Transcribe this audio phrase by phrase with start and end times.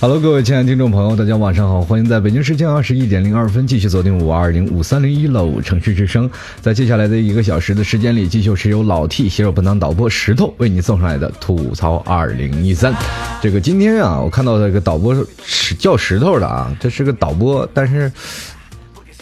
[0.00, 6.30] Hello，各位亲爱的听众朋友，大家晚上好，欢迎在北京时间二十一点零二分继续锁定五二零五三零一楼城市之声，
[6.60, 12.94] 在接下来的一个小时的时间里，继续是由老 T 携手本档导播石头为你送上来的吐槽二零一三。
[13.42, 15.12] 这个今天啊，我看到这个导播
[15.44, 18.12] 是叫石头的啊，这是个导播，但是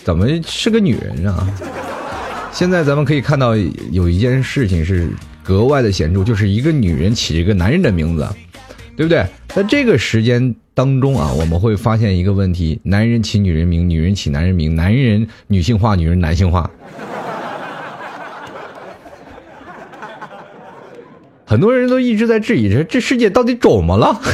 [0.05, 1.49] 怎么是个女人啊？
[2.53, 3.57] 现在咱们可以看到
[3.93, 5.09] 有一件事情是
[5.43, 8.29] 格外的显著，就是一个女人起一个男人的名字。
[8.97, 9.27] 对不对？
[9.49, 16.71] 在这个时间当中啊，我们会发现一个问题：男人起女人名，女人起男人名，男人女性化，女人男性化。
[21.45, 24.19] 很多人都一直在质疑这，这世界到底怎么了？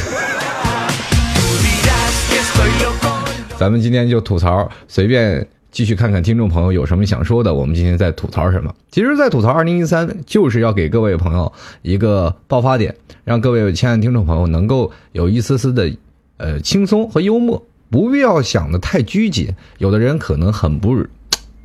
[3.57, 8.71] 咱们今天就吐槽，随便继续看看听众朋友有什么想说的，我们今天在吐槽什么？
[8.91, 15.91] 其实，在吐槽二零一三，就是要给各位朋友一个爆发点，让各位亲爱的听众朋友能够有一丝丝的
[16.37, 19.49] 呃轻松和幽默，不必要想的太拘谨。
[19.79, 20.95] 有的人可能很不。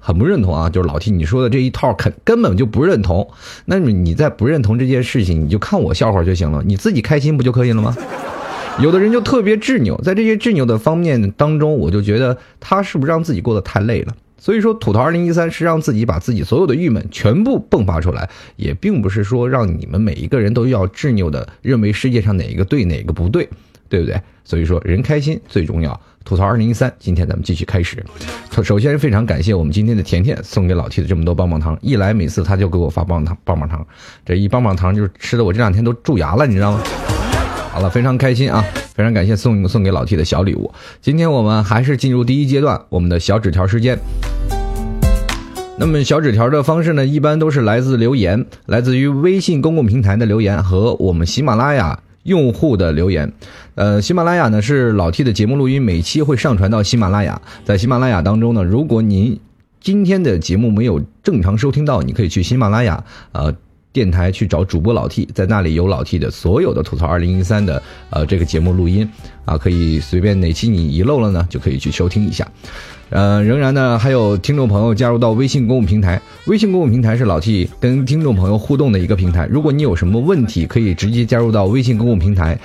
[0.00, 3.28] 很不认同啊，就是老 T 你说的这一套，肯根本就不认同。
[3.66, 7.94] 那你在不认同这件事情，你就看我笑话就行了，你自己开心不就可以了吗？
[8.80, 14.14] 有的人就特别执拗，在这些执拗的方面当中，我就觉得他是不是让自己过得太累了？
[14.38, 23.48] 所以说，吐槽二零一三是让自己把自己所有的郁闷全部迸发出来，也并不是说让你们每一个人都要执拗的认为世界上哪一个对哪个不对，
[23.88, 24.20] 对不对？
[24.44, 26.00] 所以说，人开心最重要。
[26.24, 28.04] 吐槽二零一三，今天咱们继续开始。
[28.62, 33.84] 首先非常感谢我们今天的甜甜送给老 T 的这么多棒棒糖，一来每次他就给我发棒棒糖，棒棒糖，
[34.24, 36.82] 这一棒棒糖就是吃的我这两天都蛀牙了，你知道吗？
[37.78, 38.64] 好了，非常开心啊！
[38.92, 40.72] 非常感谢送送给老 T 的小礼物。
[41.00, 43.96] 今天我们还是进入第一阶段，我们的小纸条时间。
[45.78, 53.32] 那么小纸条的方式呢，一般都是来自留言，来自于微信公共平台的留言和我们喜马拉雅用户的留言。
[53.76, 57.40] 呃，喜马拉雅呢是老 T 的节目录音，每期会上传到喜马拉雅。
[57.64, 59.38] 在喜马拉雅当中呢，如果您
[59.80, 63.54] 今天的节目没有正常收听到，你可以去喜马拉雅呃
[63.98, 69.10] 电台去找主播老 T，在那里有老 T 的所有的吐槽二零一三的呃这个节目录音
[69.44, 72.46] 啊，可以随便哪期你遗漏了呢，就可以去收听一下。
[73.10, 79.48] 呃，仍然呢，还有听众朋友加入到微信公共平台，微信公共平台是老 T 跟听众朋友互动的一个平台。
[79.50, 82.56] 如果你有什么问题，可以直接加入到微信公共平台。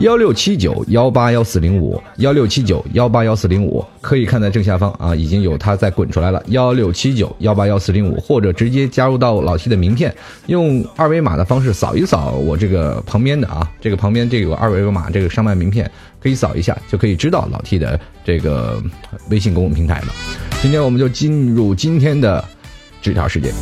[0.00, 6.42] 幺六七九幺八幺四零五幺六七九幺八幺四零五，可以看在正下方啊，已经有他在滚出来了。
[6.46, 10.14] 幺六七九幺八幺四零五，或者直接加入到老 T 的名片，
[10.46, 18.82] 用二维码的方式扫一扫我这个旁边的啊，这个旁边这个二维码，这个上麦名片可以扫一下，就可以知道老 T 的这个
[19.28, 20.06] 微信公共平台了。
[20.62, 22.42] 今天我们就进入今天的
[23.02, 23.52] 纸条世界。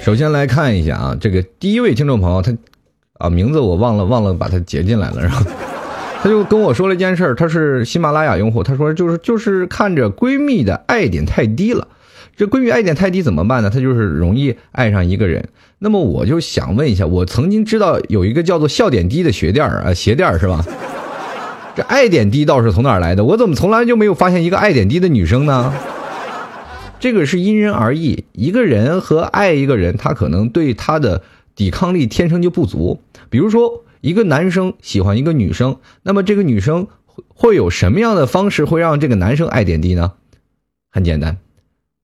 [0.00, 2.52] 首先来看一下啊，这个第一位听众朋友，他
[3.18, 5.44] 啊名字我忘了，忘了把他截进来了，然后
[6.22, 11.86] 他就跟我说了一件事儿，他是喜马拉雅用户，他说就是 就是看着闺蜜的爱点太低了，
[12.36, 13.70] 这闺蜜爱点太低怎么办呢？
[13.70, 15.48] 她就是容易爱上一个人。
[15.78, 20.64] 那么我就想问一下，我曾经知道有一个叫做笑点低的鞋垫儿啊，鞋垫儿是吧？
[21.76, 23.24] 这爱点低倒是从哪儿来的？
[23.24, 25.72] 我怎么从来就没有发现一个爱点低的女生呢？
[27.04, 31.22] 这个是因人而异，一个人和爱一个人，他可能对他的
[31.54, 33.02] 抵抗力天生就不足。
[33.28, 40.14] 比如说，一个男生喜欢一个女生，那么这个女生会会有什么样的方式会让这个男生爱点滴呢？
[40.90, 41.36] 很简单，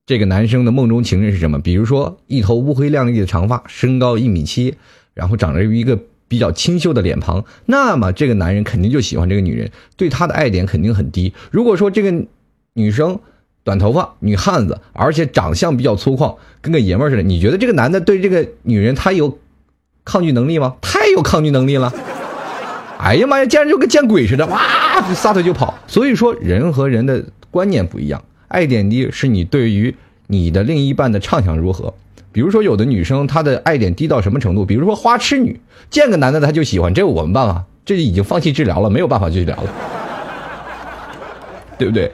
[0.05, 1.59] 这个男生的梦中情人是什么？
[1.61, 4.75] 比如说，一头乌黑亮丽的长发，身高一米七，
[5.15, 5.99] 然后长着一个
[6.29, 11.33] 比较清秀的脸庞，那么这个男人肯定就喜欢这个女人，对她的爱点肯定很低。
[11.51, 12.27] 如果说这个
[12.75, 13.19] 女生，
[13.63, 17.23] 短头发女汉子，而且长相比较粗犷，跟个爷们儿似的。
[17.23, 19.39] 你觉得这个男的对这个女人他有
[20.05, 20.77] 抗拒能力吗？
[20.83, 21.93] 太有抗拒能力了！
[22.99, 24.61] 哎呀妈呀，见人就跟见鬼似的，哇，
[25.15, 25.75] 撒腿就跑。
[25.87, 29.95] 所以说，人和人的观念不一样，爱点低是你对于
[30.27, 31.95] 你的另一半的畅想如何。
[32.33, 34.65] 比如说，有的女生她的爱点低到什么程度？
[34.67, 39.73] 比如说花痴女，见个男的她就喜欢，这我们办法，这已经放弃治疗了，没有办法治疗了，
[41.79, 42.13] 对不对？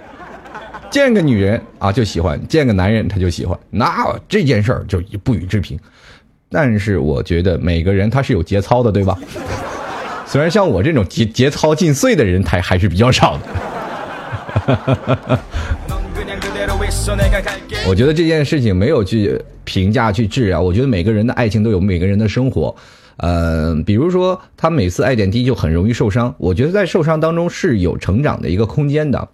[0.91, 5.79] 见个女人啊就喜欢，见个男人他就喜欢，那这件事儿就不予置评。
[6.49, 9.19] 但是我觉得每个人他是有节操的，对吧？
[10.27, 13.43] 虽然像我这种节节操尽碎的人，他还是比较少的。
[17.87, 22.75] 我觉得这件事情没有去评价去治啊，我觉得每个人的爱情都有每个人的生活。
[23.19, 29.29] 呃，比如说他每次爱点滴就很容易受伤，我觉得在受伤当中是有成长的一个空间的。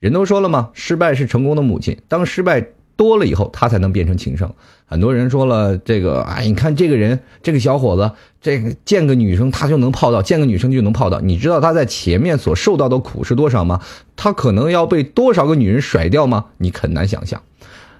[0.00, 1.96] 人都说了嘛，失败是成功的母亲。
[2.08, 2.66] 当失败
[2.96, 4.50] 多了以后，他才能变成情圣。
[4.86, 8.10] 很多人说了，这个哎，你看这个人，这个小伙子，
[8.40, 11.20] 这个见个女生他就能泡到，见个女生就能泡到。
[11.20, 13.78] 你知道他在前面所受到的苦是多少吗？
[14.16, 16.46] 他可能要被多少个女人甩掉吗？
[16.56, 17.40] 你很难想象。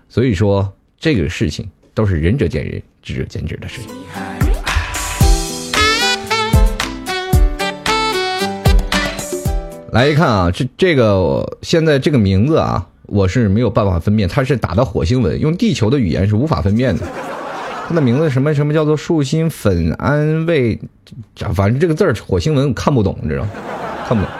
[0.09, 4.50] 所以说，这个事情都是仁者见仁，智者见智的事情。
[9.93, 17.05] 来一看啊，这这个现在这个名字啊，我是没有办法分辨，它是打的火星文，用地球的语言是无法分辨的。
[17.89, 20.79] 它的名字什么什么叫做树心粉安慰，
[21.55, 23.51] 反正这个字儿火星文我看不懂，你知道吗？
[24.07, 24.33] 看不懂。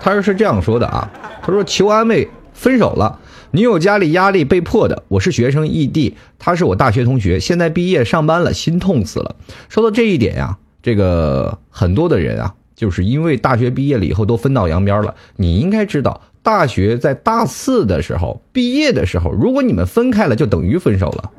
[0.00, 1.10] 他是这样说的啊，
[1.42, 3.18] 他说求安慰，分手了，
[3.50, 9.36] 女友家里压力被迫的，我是学生异地，他是我大学同学，现在毕业上班了，心痛死了。
[9.68, 12.54] 说到这一点呀，这个很多的人啊。
[12.76, 15.14] 就是因为大学毕业了以后都分道扬镳了。
[15.36, 21.30] 你应该知道，大学在大四的时候毕业的时候，如果你们分开了，就等于分手了。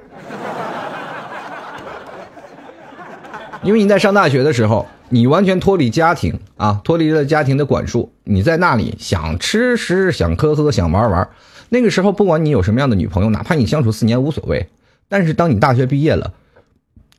[3.64, 11.30] 因为你在上大学的时候，你完全脱离家庭啊，脱离了家庭的管束，你在那里想吃吃，想喝喝，想玩玩。
[11.70, 14.68] 那个时候，不管你有什么样的女朋友，哪怕你相处四年无所谓。
[15.08, 16.34] 但是当你大学毕业了。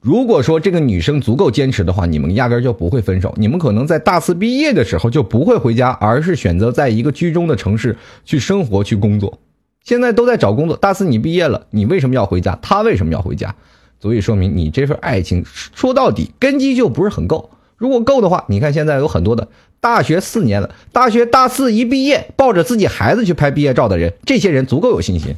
[0.09, 3.35] 如果说这个女生足够坚持的话，你们压根儿就不会分手。
[3.37, 7.95] 你们可能在大四毕业的时候就不会回家，而是选择在一个居中的城市
[8.25, 9.39] 去生活、去工作。
[9.85, 12.59] 现在都在找工作，大四你毕业了，你为什么要回家？
[12.63, 13.55] 他为什么要回家？
[14.01, 15.45] 足以说明你这份爱情
[15.75, 17.51] 说到底根基就不是很够。
[17.77, 19.47] 如果够的话，你看现在有很多的
[19.79, 25.35] 大学四年了，大学大四一毕业，抱着自己孩子去拍毕业照的人，这些人足够有信心。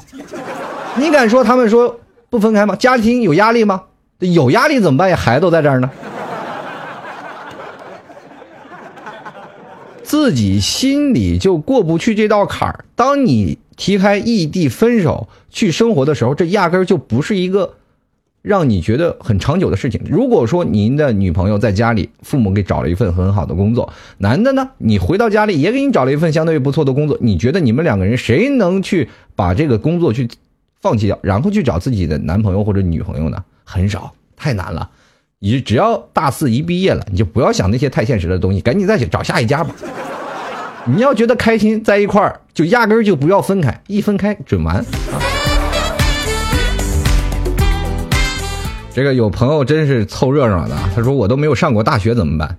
[0.97, 1.99] 你敢说他们说
[2.31, 2.77] 不分开吗？
[2.77, 3.83] 家庭有压力吗？
[4.21, 5.17] 有压力怎么办呀？
[5.17, 5.91] 孩子都在这儿呢，
[10.03, 12.85] 自己心里就过不去这道坎儿。
[12.95, 17.75] 当你提开异地分手去生活的时候，这压根儿就不是一个
[18.43, 20.01] 让你觉得很长久的事情。
[20.05, 30.29] 如果说您的女朋友在家里，父母给找了一份很好的工作，男的呢，你回到家里也给你找了一份相对不错的工作，你觉得你们两个人谁能去把这个工作去
[30.83, 33.43] 放弃掉，然后去找自己的男朋友或者女朋友呢？
[33.71, 34.91] 很少，太难了。
[35.39, 39.73] 你只要大四一毕业了，你就不要想那些太现实的东西，赶紧再去找下一家吧。
[40.87, 44.85] 你要觉得开心在一块儿，就压根儿就不要分开，一分开准完啊。
[48.93, 52.59] 这个有朋友真是凑热闹的，他说我都没有上过大学怎么办？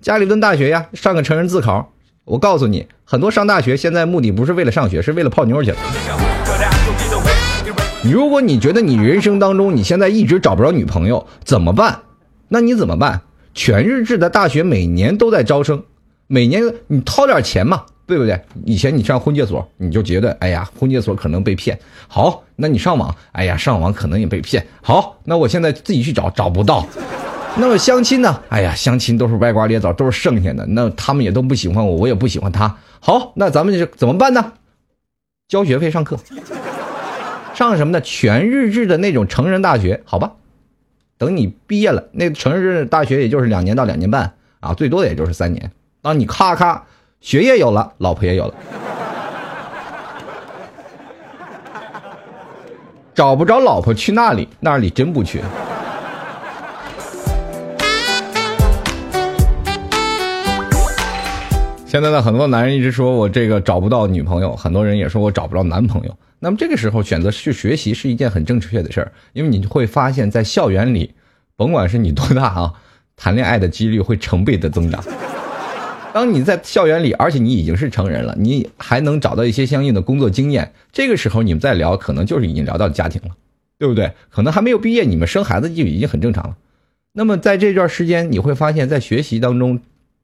[0.00, 1.90] 家里蹲大学呀，上个成人自考。
[2.24, 5.76] 我告诉你，很多上大学现在目的不是为了上学，是为了泡妞去了。
[8.04, 12.00] 如果你觉得你人生当中你现在一直找不着女朋友怎么办？
[12.48, 13.20] 那你怎么办？
[13.54, 15.82] 全日制的大学每年都在招生，
[16.26, 18.40] 每年你掏点钱嘛，对不对？
[18.64, 21.78] 以前你上婚介所，你就觉得哎呀，婚介所可能被骗。
[22.08, 24.66] 好，那你上网，哎呀，上网可能也被骗。
[24.82, 26.84] 好，那我现在自己去找，找不到。
[27.56, 28.40] 那么相亲呢？
[28.48, 30.66] 哎呀，相亲都是歪瓜裂枣，都是剩下的。
[30.66, 32.76] 那他们也都不喜欢我，我也不喜欢他。
[32.98, 34.52] 好，那咱们就怎么办呢？
[35.48, 36.18] 交学费上课。
[37.54, 38.00] 上什么呢？
[38.00, 40.32] 全日制的那种成人大学，好吧。
[41.18, 45.70] 等你毕业了，那成人大学也就是两年到两年半啊，最多的也就是三年。
[46.00, 46.84] 当你咔咔
[47.20, 48.54] 学业有了，老婆也有了，
[53.14, 55.40] 找不着老婆去那里，那里真不缺。
[61.86, 66.16] 现在呢，很多男人一直说我这个找不到女朋友，很多人也说我找不着男朋友。
[66.44, 71.14] 那么这个时候选择去学习是一件很正确的事儿，因为你会发现在校园里，
[71.54, 72.72] 甭管是你多大啊，
[73.14, 75.04] 谈恋爱的几率会成倍的增长。
[76.12, 83.28] 当你在校园里，而且你已经是成人了，你还能找到一些相应的工作经验，这个时候你们再聊，可能就是已经聊到家庭了，
[83.78, 84.10] 对不对？
[84.28, 86.56] 可能还没有毕业，你们生孩子就已经很正常了。
[87.12, 89.78] 那么在这段时间，你会发现在学习当中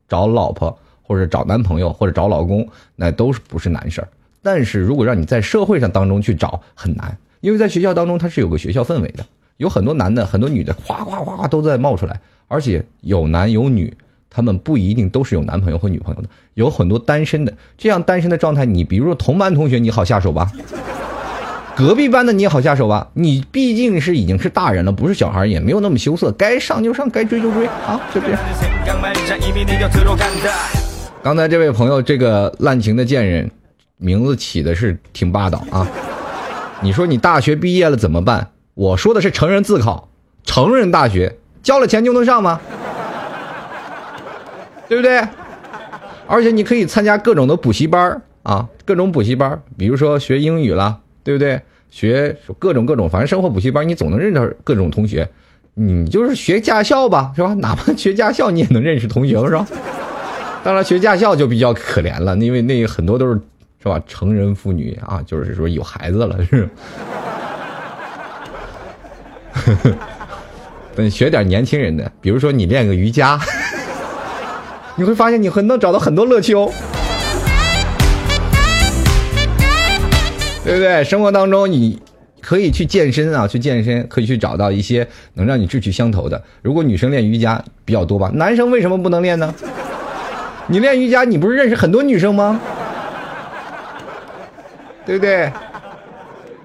[0.09, 0.81] 找老婆。
[1.01, 4.09] 或者找男朋友，或者找老公，那都是不是难事儿。
[4.43, 9.25] 但是如果让你在社会上当中去找很难，因为在学校当中它是有个学校氛围的，
[9.57, 13.93] 有很多男的，很多女的，夸夸夸都在冒出来，而且有男有女，
[14.31, 20.51] 他们不一定都是有男朋友和女朋友的，有很多单身的，这样单身的状态，你比如说同班同学，你好下手吧。
[21.77, 28.41] 隔壁班的你也好下手吧，你毕竟是已经是大人了，不是小孩，也没有那么羞涩，该上就上，该追就追啊，就这样。
[31.23, 33.49] 刚才这位朋友，这个滥情的贱人，
[33.99, 35.87] 名字起的是挺霸道啊。
[36.81, 38.51] 你说你大学毕业了怎么办？
[38.75, 40.09] 我说的是成人自考，
[40.45, 42.61] 成人大学，交了钱就能上吗？
[44.89, 45.21] 对不对？
[46.27, 51.61] 而且你可以参加各种的补习班啊，各种补习班，比如说学英语啦，对不对？
[51.91, 55.29] 学各种各种，反正生活补习班，你总能认识各种同学。
[55.75, 57.55] 你就是学驾校吧，是吧？
[57.55, 59.67] 哪怕学驾校，你也能认识同学了，是吧？
[60.63, 63.41] 当然，学驾校就比较可怜了，因为那很多都是
[63.81, 64.01] 是吧？
[64.07, 66.71] 成人妇女啊，就是说有孩子了，是吧。
[70.95, 73.39] 等学点年轻人的，比如说你练个瑜伽，
[74.97, 76.71] 你会发现你会能找到很多乐趣哦，
[80.65, 81.05] 对不对？
[81.05, 82.01] 生活当中你
[82.41, 86.43] 可以去健身啊，去健身，可以去找到一些能让你志趣相投的。
[86.63, 89.55] 如果女生练瑜伽比较多吧，男生为什么不能练呢？
[90.67, 92.61] 你练瑜伽，你不是认识很多女生吗？
[95.09, 95.51] 对不对？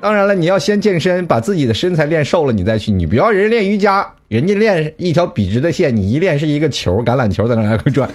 [0.01, 8.09] 当然了你要先健身把自己的身材练瘦了你再去你不要人练瑜伽人家练一条笔直的线你一练是一个球橄榄球在那来回 转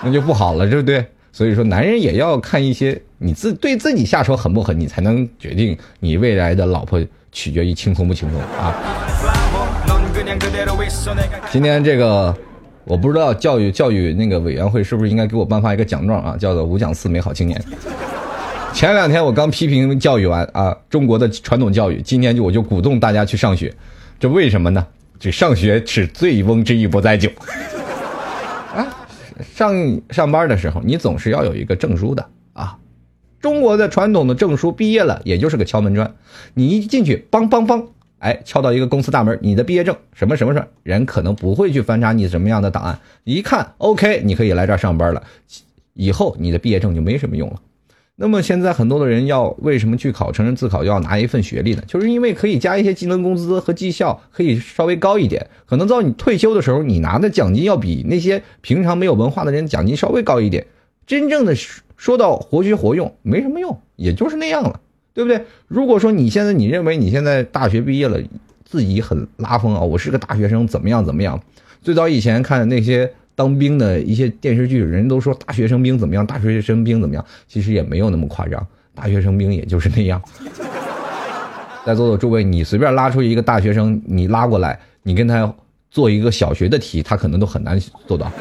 [0.00, 1.04] 那就不好了对不对？
[1.32, 8.72] 所以说男人也要看一些你自对自己下手狠不狠你才能决定你未来的老婆取决于轻松不轻松啊。
[11.50, 12.32] 今天这个
[12.84, 17.60] 我不知道教育教育那个委员会是不是应该给我颁发一个奖状啊叫做五讲四美好青年。
[18.76, 23.74] 前两天我刚批评教育完啊，中国的传统教育，今天就我就鼓动大家去上学，
[24.20, 24.86] 这为什么呢？
[25.18, 27.30] 这上学是醉翁之意不在酒
[28.76, 29.08] 啊！
[29.54, 32.76] 上上班的时候，你总是要有一个证书的啊。
[33.40, 36.14] 中国的传统的证书，毕业了也就是个敲门砖，
[36.52, 37.86] 你一进去，梆梆梆，
[38.18, 45.22] 哎，敲到一个公司大门，你的毕业证什么什么什么，人可能不会去翻查你什么样的档案，一看 OK，你可以来这儿上班了，
[45.94, 47.56] 以后你的毕业证就没什么用了。
[48.18, 51.82] 那么现在很多的人要为什么去考成人自考要拿一份学历呢？
[51.86, 60.66] 就是因为可以加一些技能工资和绩效可以稍微高一点，可能到你退休的时候，你拿的奖金要比那些平常没有文化的人奖金稍微高一点。
[61.06, 61.54] 真正的
[61.96, 64.80] 说到活学活用，没什么用，也就是那样了，
[65.12, 65.44] 对不对？
[65.68, 68.18] 如果说你现在你认为你现在大学毕业了，
[68.64, 71.38] 自己很拉风啊，我是个大学生，怎么样怎么样？
[71.82, 80.20] 最早以前看那些当兵的一些电视剧，人都说大学生兵怎么样，大学生兵怎么样，其实也没有那么夸张，大学生兵也就是那样。
[81.86, 85.54] 在座的诸位，你随便拉出一个大学生，你拉过来，你跟他
[85.90, 87.78] 做一个小学的题，他可能都很难
[88.08, 88.30] 做到。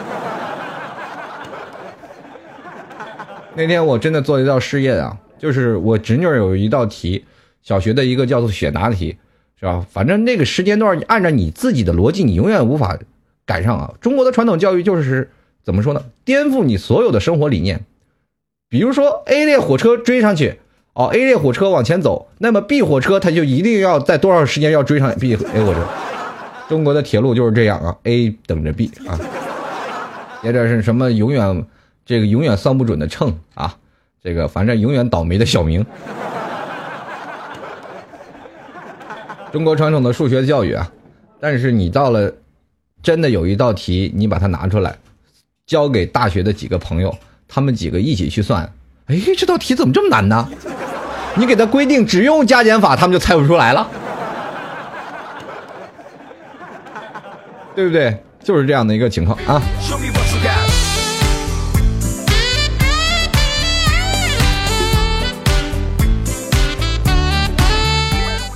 [3.53, 7.23] 那天我真的做了一道试验啊，就是我侄女有一道题，
[7.61, 9.15] 小学的一个叫做选答题，
[9.59, 9.85] 是吧？
[9.91, 12.97] 反正那个时间段，按照你自己的逻辑，你永远无法
[13.45, 13.93] 赶上啊。
[14.01, 15.31] 中国的传统教育就是
[15.63, 16.03] 怎么说呢？
[16.23, 17.85] 颠覆你所有的生活理念。
[18.69, 20.59] 比如说 A 列火车追上去，
[20.93, 25.85] 哦，A 列火车往前走，那么 B 火车它就一定要在多少时间要追上 B A 火车。
[26.67, 29.19] 中国的铁路就是这样啊，A 等着 B 啊。
[30.41, 31.11] 接着是什么？
[31.11, 31.65] 永远
[32.05, 33.75] 这个永远算不准的秤啊，
[34.23, 35.85] 这个反正永远倒霉的小明。
[39.51, 40.91] 中国传统的数学教育啊，
[41.39, 42.33] 但是你到了
[43.05, 44.95] 真的有一道题，你把它拿出来，
[45.67, 47.15] 交给大学的几个朋友，
[47.47, 48.67] 他们几个一起去算，
[49.05, 50.49] 哎，这道题怎么这么难呢？
[51.35, 53.87] 你给他规定只用加减法，他们就猜不出来了，
[57.75, 58.17] 对不对？
[58.43, 59.61] 就是这样的一个情况啊。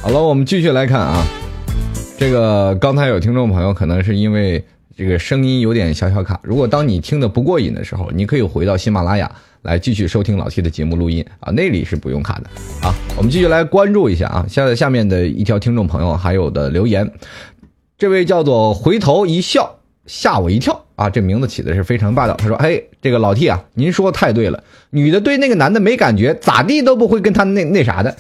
[0.02, 1.24] 好了，我们继续来看啊，
[2.20, 4.62] 这个刚才有听众朋友可能是因为
[4.98, 12.50] 这个声音有点小小卡，如果当你听的不过瘾的时候，你可以回到喜马拉雅来继续收听老 T 的节目录音啊，那里是不用卡的
[12.86, 12.92] 啊。
[13.16, 17.10] 我们继续来关注一下啊，现在下面的一条听众朋友还有的留言，
[17.98, 22.34] 这位叫做回头一笑吓我一跳啊，这名字起的是非常霸道。
[22.34, 28.14] 他说：“嘿，这个老 T 啊，您说太对了，女的对那个男的没感觉，咋地都不会跟他那那啥的。”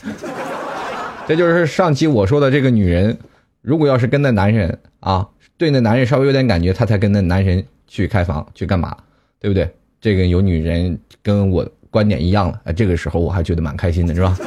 [1.27, 3.15] 这就是上期我说的这个女人，
[3.61, 8.95] 如果要是跟那男人啊，对那男人稍微有点感觉，她才跟那男人去开房去干嘛，
[9.39, 9.69] 对不对？
[9.99, 14.37] 这个有女人跟我观点一样了，哎，这个时候我还觉得蛮开心的，是吧？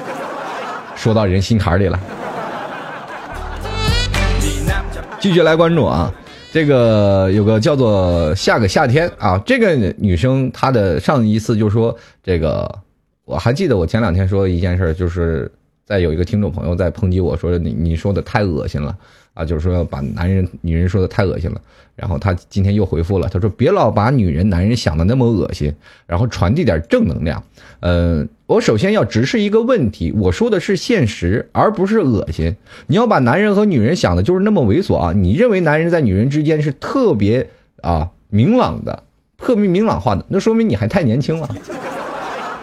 [0.97, 2.00] 说到人心坎里了。
[5.21, 6.12] 继续来关注啊，
[6.50, 12.69] 这个有个叫做下个夏天啊，这个女生她的上一次就说这个，
[13.25, 15.50] 我还记得我前两天说的一件事，就是
[15.85, 18.97] 再有一个听众朋友在抨击我说你你说的太恶心了
[19.35, 21.61] 啊，就是说把男人女人说的太恶心了。
[21.95, 25.73] 然后他今天又回复了，他说别老把女人男人想的那么恶心，
[26.07, 27.45] 然后传递点正能量。
[27.81, 32.57] 嗯，我首先要直视一个问题，我说的是现实，而不是恶心。
[32.87, 35.12] 你要把男人和女人想的就是那么猥琐啊？
[35.12, 37.51] 你认为男人在女人之间是特别
[37.83, 39.03] 啊明朗的，
[39.37, 41.49] 特别明朗化的，那说明你还太年轻了，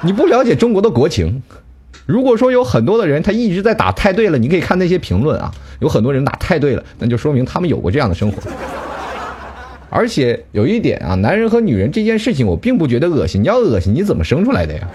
[0.01, 1.43] 你不了解中国的国情。
[2.09, 8.41] 如果说有很多的人他一直在打太对了，你可以看那些评论啊，有很多人打太对了，那就说明他们有过这样的生活。
[9.91, 13.43] 而且有一点啊，男人和女人这件事情，我并不觉得恶心。
[13.43, 14.87] 你要恶心，你怎么生出来的呀？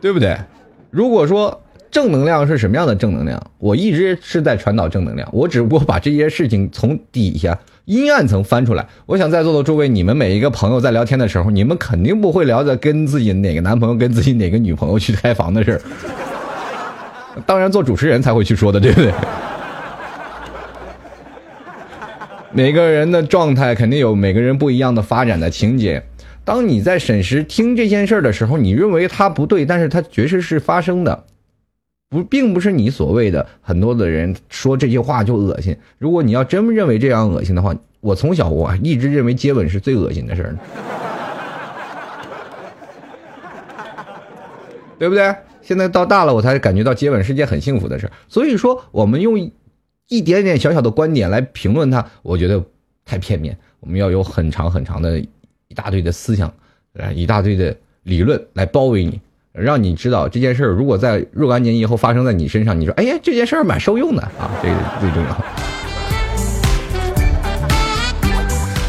[0.00, 0.38] 对不对？
[0.92, 8.86] 如果说正能量是什么样的正能量，我一直是在传导正能量，我只不过把这些事情从底下阴暗层翻出来。
[9.06, 15.80] 我想在座的诸位，你们每一个朋友在聊天的时候，你们肯定不会聊着跟自己哪个男朋友、跟自己哪个女朋友去开房的事儿。
[17.46, 19.12] 当然，做主持人才会去说的，对不对？
[22.52, 26.02] 每个人的状态肯定有每个人不一样的发展的情节。
[26.42, 31.24] 当你在审时听这件事儿的时候，你认为它不对，但是它确实是发生的，
[32.08, 35.76] 不，并不是你所谓的很多的人说这些话就恶心。
[35.98, 40.56] 如果你要真认为这样恶心的话，我从小我一直认为接吻是最恶心的事儿，
[44.98, 45.34] 对不对？
[45.62, 48.12] 现在到大了，我才感觉到接吻是件很幸福的事儿。
[48.28, 49.50] 所以说，我们用。
[50.08, 52.64] 一点点小小的观点来评论他，我觉得
[53.04, 53.58] 太片面。
[53.80, 56.54] 我们要有很长很长的一大堆的思想，
[56.92, 59.20] 呃，一大堆的理论来包围你，
[59.56, 60.68] 让你知道这件事儿。
[60.68, 65.30] 如果在若干年以后发生在你身上，你说，哎呀，这件事儿蛮受用的啊，这个最重要。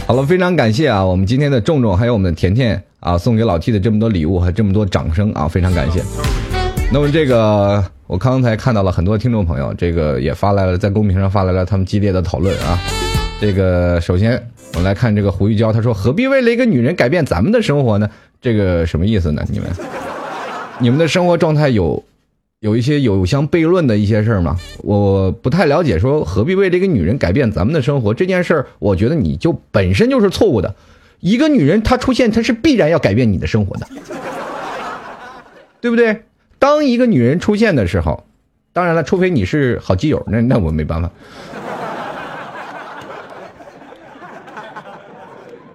[0.06, 6.02] 好了，非常感谢啊，我们今天的重重还有我们的甜甜啊，送给老 T 的这么多礼物和这么多掌声啊，非常感谢。
[6.92, 7.84] 那么这个。
[8.08, 12.80] 我刚才看到了很多听众朋友，这个也发来了，在公屏上发来了他们激烈的讨论啊。
[13.38, 14.42] 这个首先
[14.76, 18.10] 我们来看这个胡玉娇，他说何必为了一个女人改变咱们的生活呢？
[18.40, 19.44] 这个什么意思呢？
[19.50, 19.68] 你们，
[20.80, 22.04] 你们的生活状态有
[22.60, 24.58] 有一些有相悖论的一些事儿吗？
[24.84, 30.76] 我不太了解，说何必为这个女人改变咱们的生活这件事儿，我觉得你就本身就是错误的。
[31.20, 33.88] 一个女人她出现，她是必然要改变你的生活的，
[35.82, 36.24] 对不对？
[36.60, 38.24] 当一个女人出现的时候，
[38.72, 41.12] 当然了，除非你是好基友，那那我没办法。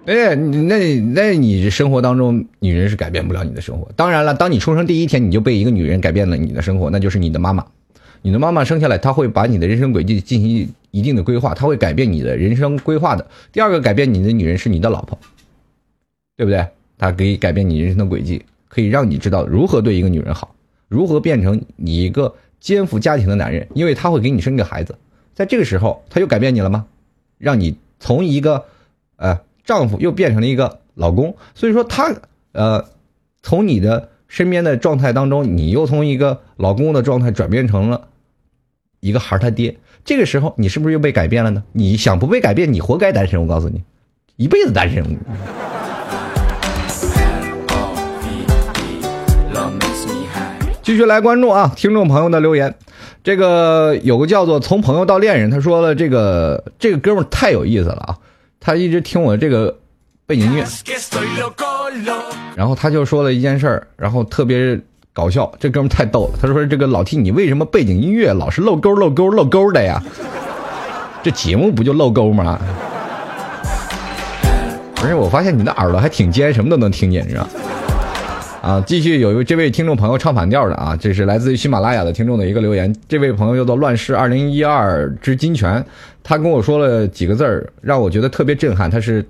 [0.05, 3.89] 哎，那那你生活当中，女人是改变不了你的生活。
[3.95, 7.65] 当然了，当你出生第一天，你就被一个女人改变了你的生活，那就是你的妈妈。
[8.21, 13.25] 你的妈妈生下来，她会把你的人生轨迹进行一定的规划，她会改变你的人生规划的。
[13.53, 15.17] 第二个改变你的女人是你的老婆，
[16.35, 16.65] 对不对？
[16.97, 20.53] 她可以改变你人生的轨迹，可以让你知道如何对一个女人好。
[20.89, 23.65] 如何变成你一个肩负家庭的男人？
[23.73, 24.97] 因为他会给你生个孩子，
[25.33, 26.85] 在这个时候他又改变你了吗？
[27.37, 28.65] 让你从一个
[29.15, 31.35] 呃丈夫又变成了一个老公。
[31.55, 32.13] 所以说他
[32.51, 32.85] 呃
[33.41, 38.07] 从你的身边的状态当中，你又从一个老公的状态转变成了
[38.99, 39.77] 一个孩他爹。
[40.05, 41.63] 这个时候你是不是又被改变了呢？
[41.71, 43.41] 你想不被改变，你活该单身。
[43.41, 43.83] 我告诉你，
[44.35, 45.03] 一辈子单身。
[50.81, 52.75] 继续来关注啊，听众朋友的留言。
[53.23, 58.17] 这个有个叫做“从朋友到恋人”，他说了这个这个哥们太有意思了啊！
[58.65, 59.77] 他一直听我这个
[60.25, 60.63] 背景音乐，
[62.55, 64.79] 然后他就说了一件事儿，然后特别
[65.11, 65.51] 搞笑。
[65.59, 70.01] 这哥们太逗了，他说：“这个老 T，你为什么背景音乐老是漏勾漏勾漏勾的呀？
[71.21, 72.57] 这节目不就漏勾吗？”
[75.03, 77.49] 而且我发现你的耳朵还挺尖，什么都能听见，是吧？
[78.61, 82.95] 啊，继续有一位这位听众朋友唱反调的啊，这是来自于喜马拉雅的听众的一个留言。
[83.09, 85.85] 这位朋友叫做乱世二零一二之金泉，
[86.23, 88.89] 他跟我说了几个字儿，让我觉得特别震撼。
[88.89, 89.23] 他是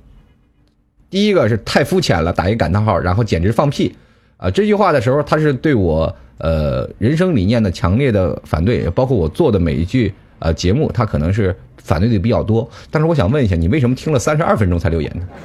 [1.09, 3.93] 第一个是太肤浅了，打一感叹号，然后简直放屁
[4.37, 4.51] 啊！
[4.51, 12.69] 这句话的时候，他是对我呃人生理念的强烈的反对，包括我做的每一句呃节目，他可能是反对的比较多。
[12.91, 15.27] 但是我想问一下，你为什么听了三十二分钟才留言呢？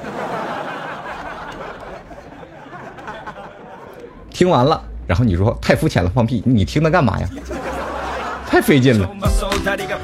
[4.29, 6.43] 听完了，然后你说太肤浅了，放屁！
[6.45, 7.27] 你听它干嘛呀？
[8.59, 9.09] 太费劲了。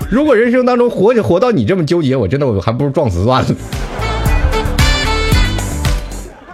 [0.10, 3.56] 如果人生当中活着活到你这么纠结，我真的我还不如撞死算了。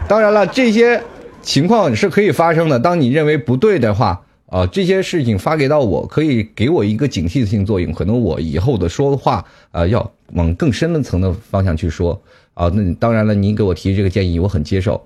[0.07, 1.03] 当然了，这些
[1.43, 2.79] 情况是可以发生的。
[2.79, 7.93] 当你认为不对的话，啊，这些事情发给到我，可以给我一个警惕性作用。
[7.93, 12.19] 可能我以后的说话啊，要往更深的层的方向去说
[12.55, 12.67] 啊。
[12.73, 15.05] 那当然了，您给我提这个建议，我很接受。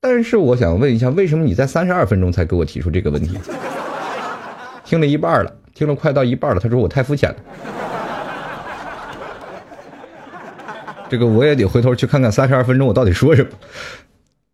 [0.00, 3.36] 但是我想问一下，为什么你在三十二分钟才给我提出这个问题？
[4.84, 7.36] 听了一半了，听了快到一半了，他说我太肤浅了。
[11.08, 13.48] 这个我也得回头去看看三十二分钟我到底说什么。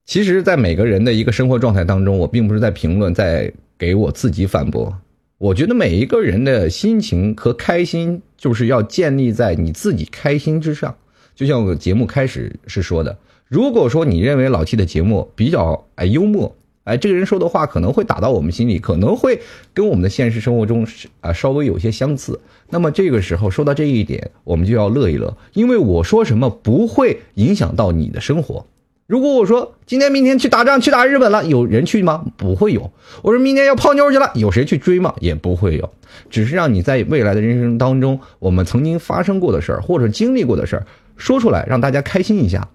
[0.04, 4.96] 其实，在每个人的一个生活状态当中，我并不是在评论，在给我自己反驳。
[5.38, 10.94] 我觉得每一个人的心情和开心，就是要建立在你自己开心之上。
[11.34, 16.54] 就像我节目开始是说的，如果说你认为老七的节目比较哎幽默，
[16.86, 19.40] 哎这个人说的话可能会打到我们心里，可能会
[19.74, 20.86] 跟我们的现实生活中
[21.20, 28.64] 啊稍微有些相似，那么这个时候说到这一点，我们就要乐一乐，因为我说什么不会影响到你的生活。
[29.08, 32.24] 如果我说今天、明天去打仗，去打日本了，有人去吗？
[32.36, 32.90] 不会有。
[33.22, 35.14] 我说明天要泡妞去了，有谁去追吗？
[35.20, 35.88] 也不会有。
[36.28, 42.68] 只是让你在未来的人生当中，我们曾经发生过的事儿或者经历过的事儿说出来，让大家开心一下。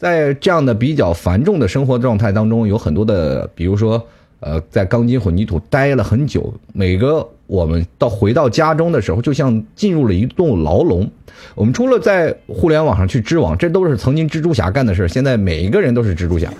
[0.00, 4.02] 在这样的比较繁重的生活状态当中，有很多的，比如说，
[4.40, 11.06] 呃，在钢筋混凝土待了很久，每个我们到回到家中的时候，就像进入了一栋牢笼。
[11.54, 16.50] 我们除了在互联网上去织网，这都是曾经蜘蛛侠干的事现在每一个人都是蜘蛛侠。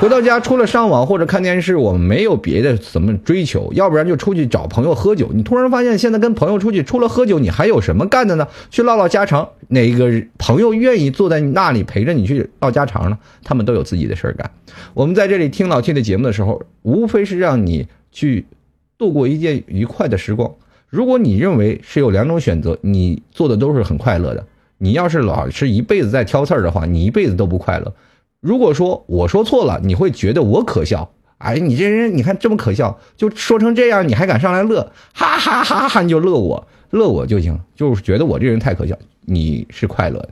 [0.00, 5.30] 回到家，除了上网或者看电视，我们没有别的什么追求，要不然就出去找朋友喝酒。
[5.32, 8.46] 你突然发现，现在跟朋友出去，除了喝酒，你还有什么干的呢？
[8.70, 9.48] 去唠唠家常。
[9.68, 13.18] 哪个朋友愿意坐在那里陪着你去唠家常呢？
[13.42, 14.50] 他们都有自己的事儿干。
[14.92, 18.44] 我们在这里听老 T 的节目的时候，无非是让你去
[18.98, 20.52] 度过一件愉快的时光。
[20.90, 24.44] 如果你认为是有两种选择，你做的都是很快乐的。
[24.78, 27.94] 你要是老是一辈子在挑刺儿的话，你一辈子都不快乐。
[28.44, 31.08] 如果说我说错了，你会觉得我可笑。
[31.38, 36.02] 哎，你这人你看这么可笑，就说成这样，你还敢上来乐，哈哈哈哈！
[36.02, 38.94] 你就乐我，乐我就行，就是觉得我这人太可笑。
[39.22, 40.28] 你是快乐的，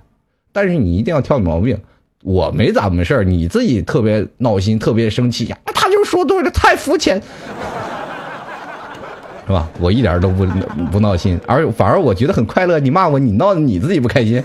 [0.52, 1.78] 但是你一定要挑毛病。
[2.22, 5.56] 我没咋么事儿，你自己特别闹心，特别生气呀。
[5.74, 7.18] 他就说对了，太肤浅。
[9.46, 9.66] 是吧？
[9.80, 10.46] 我一点都不
[10.92, 12.78] 不闹心，而反而我觉得很快乐。
[12.78, 14.44] 你骂我，你闹你自己不开心，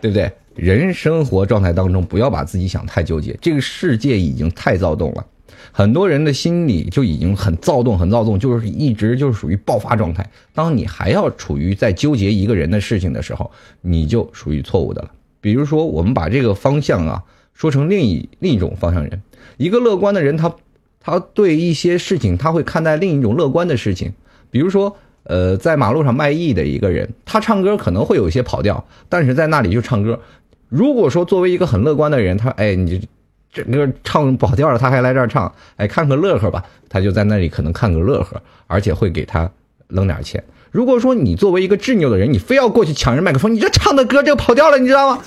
[0.00, 0.30] 对不对？
[0.56, 3.38] 人生活状态当中，不要把自己想太纠结。
[3.40, 5.24] 这个世界已经太躁动了，
[5.70, 10.28] 很多人的心里就已经很躁动，很躁动，就是一直就是属于爆发状态。
[10.54, 13.50] 当你还要处于在纠结一个人的事情的时候，
[13.82, 15.10] 你就属于错误的了。
[15.40, 17.22] 比如说，我们把这个方向啊
[17.54, 19.22] 说成另一另一种方向人，
[19.56, 20.54] 一个乐观的人，他。
[20.98, 24.12] 他对一些事情，他会看待另一种乐观的事情，
[24.50, 30.20] 比如说，呃，在马路上卖艺的一个人，他唱歌可能会有一些跑调，但是在那里就唱歌。
[30.68, 33.06] 如果说作为一个很乐观的人，他哎，你
[33.52, 39.50] 整个唱跑调了，他还来这儿唱，哎，看个乐呵吧，他就在那里可能看个乐呵，而且会给他
[39.88, 40.42] 扔点钱。
[40.70, 45.22] 如果说你作为一个执拗的人，你非要过去抢人麦克风，你这唱的歌这个跑调了，你知道吗？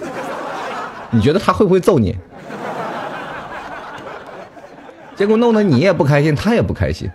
[1.12, 2.16] 你觉得他会不会揍你？
[5.16, 7.10] 结果弄得你也不开心，他也不开心。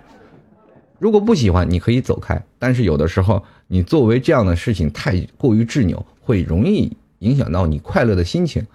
[0.98, 2.42] 如果不喜欢，你可以走开。
[2.58, 8.66] 但是有的时候，你作为这样的事情太过于执拗，会容易影响到你快乐的心情。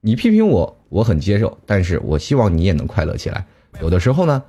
[0.00, 3.44] 你批评我，我很接受，但是我希望你也能快乐起来。
[3.80, 4.42] 有的时候呢，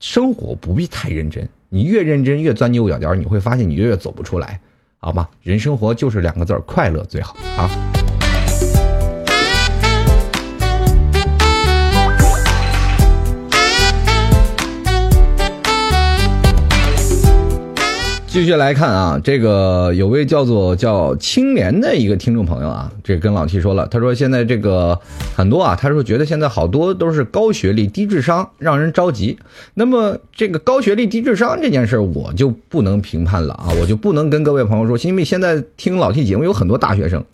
[0.00, 4.60] 生活不必太认真，你越认真越钻牛角尖，你会发现你越越走不出来，
[4.98, 5.28] 好吗？
[5.40, 8.03] 人生活就是两个字儿，快乐最好啊。
[18.34, 24.98] 继续来看啊，这个有位叫做叫青莲的一个听众朋友啊，这跟老 T 说了，他说现在这个
[25.36, 29.38] 很多啊，他说觉得现在好多都是高学历低智商，让人着急。
[29.74, 37.24] 那么这个高学历低智商这件事儿，我就不能评判了啊，我就不能跟各位朋友说，因为现在听老 T 节目有很多大学生，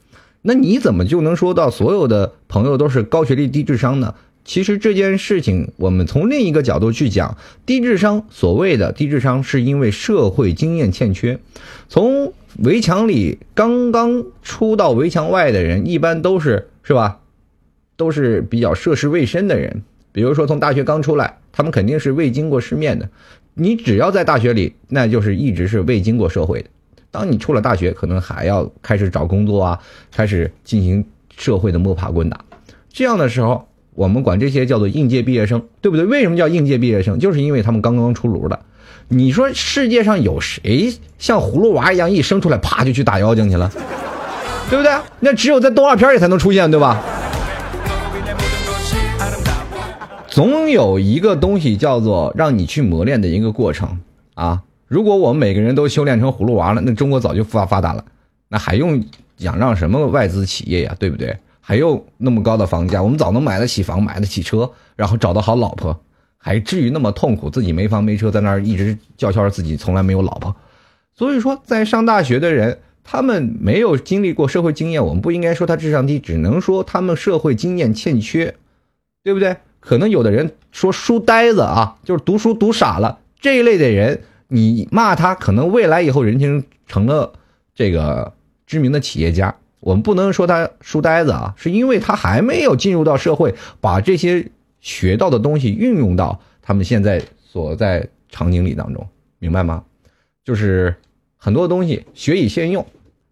[0.42, 4.14] 那你怎么就能说到所有的朋友都是高学历低智商呢？
[4.44, 11.38] 其实这件事情，我们从另一个角度去讲，低智商，所谓的低智商，是因为社会经验欠缺。
[11.88, 17.20] 从围墙里刚刚出到围墙外的人，一般都是是吧？
[17.96, 19.82] 都是比较涉世未深的人。
[20.10, 23.08] 比如说从大学刚出来，他们肯定是未经过世面的。
[23.54, 26.68] 你只要在大学里，那就是一直是未经过社会的。
[27.12, 29.78] 当你出了大学，可能还要开始找工作啊，
[30.10, 31.04] 开始进行
[31.36, 32.44] 社会的摸爬滚打。
[32.88, 33.69] 这样的时候。
[33.94, 36.06] 我们管这些叫做应届毕业生，对不对？
[36.06, 37.18] 为什么叫应届毕业生？
[37.18, 38.60] 就是因为他们刚刚出炉的。
[39.08, 43.70] 你说世界上有谁像葫芦娃一样一生出来啪就去打妖精去了，
[44.70, 44.92] 对不对？
[45.18, 47.02] 那只有在动画片里才能出现，对吧？
[50.28, 53.98] 总有一个东西叫做让你去磨练的一个过程
[54.34, 54.62] 啊！
[54.86, 58.04] 如果我们每个人都修炼成葫芦娃了，那中国早就发发达了，
[58.48, 59.02] 那还用
[59.38, 60.94] 仰仗什么外资企业呀？
[61.00, 61.36] 对不对？
[61.70, 65.96] 还有那么高的房价，我们早能买得起房，买得起车，然后找到好老婆，
[66.36, 67.48] 还至于那么痛苦？
[67.48, 70.56] 自己没房没车，在那儿一直叫嚣着自己从来没有老婆。
[71.14, 78.56] 所以说，在上大学的人，他们没有经历过社会经验，我们不应该说他智商低，只能说他们社会经验欠缺，
[79.22, 79.56] 对不对？
[79.78, 87.34] 可能有的人说书呆子啊，就是读书读傻了这一类的人，你骂他，可能未来以后人生成了
[87.76, 88.32] 这个
[88.66, 89.54] 知名的企业家。
[89.80, 99.84] 我们不能说他书呆子啊，是因为他还没有进入到社会，把这些学到的东西运用到他们现在所在场景里当中，明白吗？
[100.44, 100.94] 就是
[101.36, 102.86] 很多东西学以现用，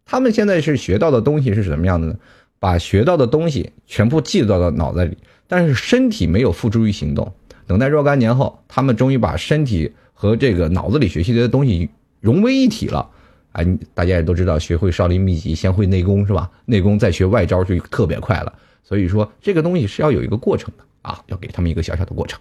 [0.04, 2.16] 他们现在是学到的东西是什么样的呢？
[2.58, 7.32] 把学到的东西全部记到了脑子里，但是身体没有付诸于行动。
[7.66, 13.10] 等待若干年后，他们终于把身体和这个脑子里学习的东西融为一体了。
[13.58, 16.48] 哎，大家也都知道，学会少林秘籍，先会内功是吧？
[16.64, 18.52] 内功再学外招就特别快了。
[18.84, 22.38] 所以说，这个东西是要有一个过程的啊，要给他们一个小小的过程。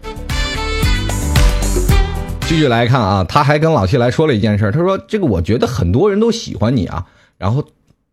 [2.42, 7.04] 继续来看啊，他还跟老 T 来说了一件事，他说：“这个我觉得很多人都喜欢你啊。”
[7.36, 7.64] 然后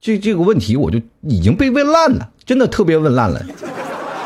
[0.01, 3.45] 这这个问题我就已经被问烂了，真的特别问烂了。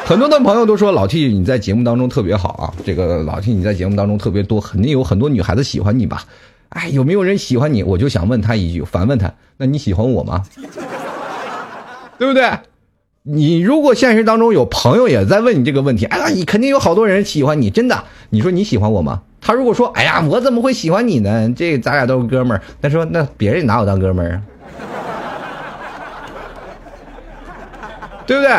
[0.06, 6.24] 很多的朋友都说老 T 你在节目当中特别好啊，这个老 T 你在节目当中特别多，肯定有很多女孩子喜欢你吧？
[6.70, 7.84] 哎，有没有人喜欢你？
[7.84, 10.44] 我就想问他一句，反问他：那你喜欢我吗？
[12.18, 12.50] 对不对？
[13.24, 18.04] 你如果现实当中有朋友也在问你这个问题，哎呀，你肯定有好多人喜欢你，真的。
[18.30, 19.22] 你说你喜欢我吗？
[19.42, 21.52] 他如果说，哎呀，我怎么会喜欢你呢？
[21.56, 22.64] 这咱俩都是哥们儿。
[22.82, 24.42] 他说，那别人拿我当哥们儿啊？
[28.28, 28.52] 对不对？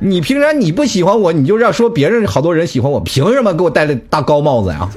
[0.00, 4.88] 你凭啥你不喜欢我，你就要说别人好多人喜欢我，凭什么给我戴了大高帽子呀？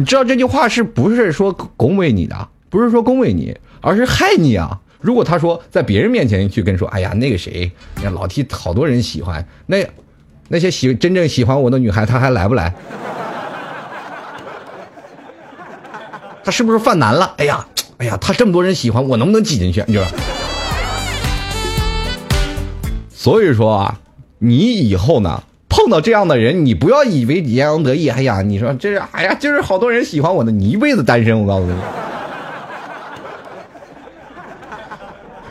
[0.00, 2.48] 你知道这句话是不是说恭维你的？
[2.70, 4.80] 不是说恭维你，而是害你啊！
[4.98, 7.70] 如果他说在别人面前去跟说，哎呀，那个谁，
[8.14, 9.86] 老 T 好多人喜欢，那
[10.48, 12.74] 那些喜真正喜欢我的女孩，她还来不来？
[16.42, 17.34] 他是不是犯难了？
[17.36, 17.66] 哎呀，
[17.98, 19.84] 哎呀，他这么多人喜欢，我能不能挤进去？
[19.86, 20.06] 你说。
[23.10, 24.00] 所以说啊，
[24.38, 24.56] 你
[24.88, 28.08] 以后呢碰到这样的人，你不要以为洋洋得意。
[28.08, 31.40] 哎呀，你说这是，哎呀，就是好多人喜欢我的，你一辈子单身。
[31.40, 31.74] 我告诉你，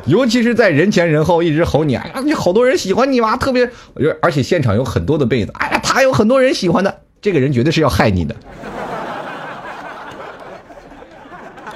[0.12, 3.38] 尤其是在人前人后一直吼你，哎呀，你好多人喜欢你吗？
[3.38, 3.68] 特别，
[4.22, 8.36] 而且现场有很多的妹子，哎呀，他有很多人喜欢的，这个人绝对是要害你的。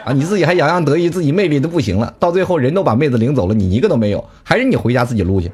[0.03, 5.49] 啊，你自己还洋洋得意，自己魅力都不行了，到最后人都把妹子领走了，你一个都没有，还是你回家自己撸去，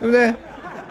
[0.00, 0.34] 对不对？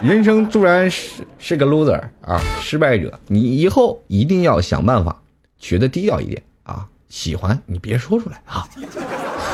[0.01, 5.15] 人生突然是是个 loser 啊，失败者，你以后一定要想办法
[5.57, 8.67] 学的低调一点啊，喜欢你别说出来啊，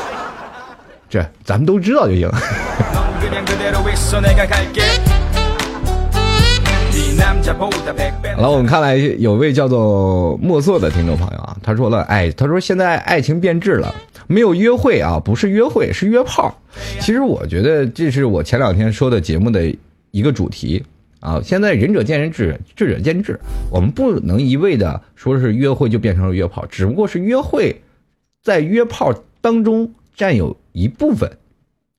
[1.08, 2.28] 这咱们都知道就行。
[8.36, 13.94] 好了，我们看来有位叫做墨色的听众朋友啊，他说了，哎，他说现在爱情变质了，
[14.26, 16.54] 没有约会啊，不是约会，是约炮。
[17.00, 19.74] 其实我觉得这是我前两天说的节目的
[20.14, 20.84] 一个主题
[21.18, 21.40] 啊。
[21.42, 27.82] 现在仁者见仁，智智者见智，我们不能一味的说是约会就变成了约炮，只不过是约会
[28.42, 31.36] 在约炮当中占有一部分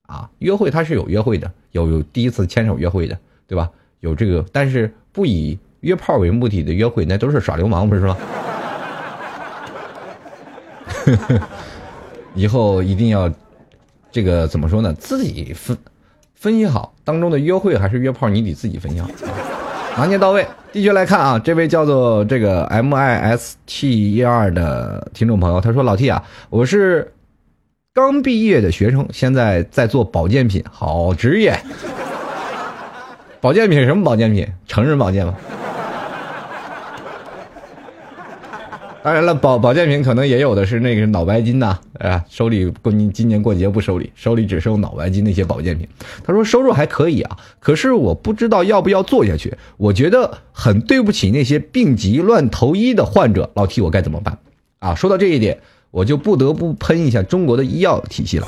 [0.04, 0.32] 啊。
[0.40, 3.70] 约会它是有约会的，有有第一次牵手约会的，对吧？
[4.00, 8.18] 有这个，但是不以约炮为目的的约会，那都是耍流氓，不是吗？
[12.34, 13.32] 以后一定要
[14.10, 14.94] 这个怎么说呢？
[14.94, 15.78] 自己分
[16.34, 19.10] 分析好当中的约会还是约炮，你得自己分享，
[19.98, 20.46] 拿捏到位。
[20.74, 27.14] 继续来看啊，这位叫做这个 M I S T 一二的听众朋友，他说：“老 T 啊，我是
[27.94, 31.58] 刚毕业的学生，现在在做保健品，好职业。”
[33.40, 34.46] 保健品什么保健品？
[34.68, 35.34] 成人保健吗？
[39.06, 45.88] 当然了，保保健品可能也有的是那个脑白金呐，啊，收礼过今今年过节不收礼，收礼只收脑白金那些保健品。
[46.24, 49.54] 他说收入还可以啊，可是我不知道要不要做下去。
[49.78, 54.40] 我觉得很对不起那些病急乱投医的患者，老 T 我该怎么办？
[54.80, 55.60] 啊，说到这一点，
[55.92, 58.48] 我就不得不喷一下中国的医药体系了。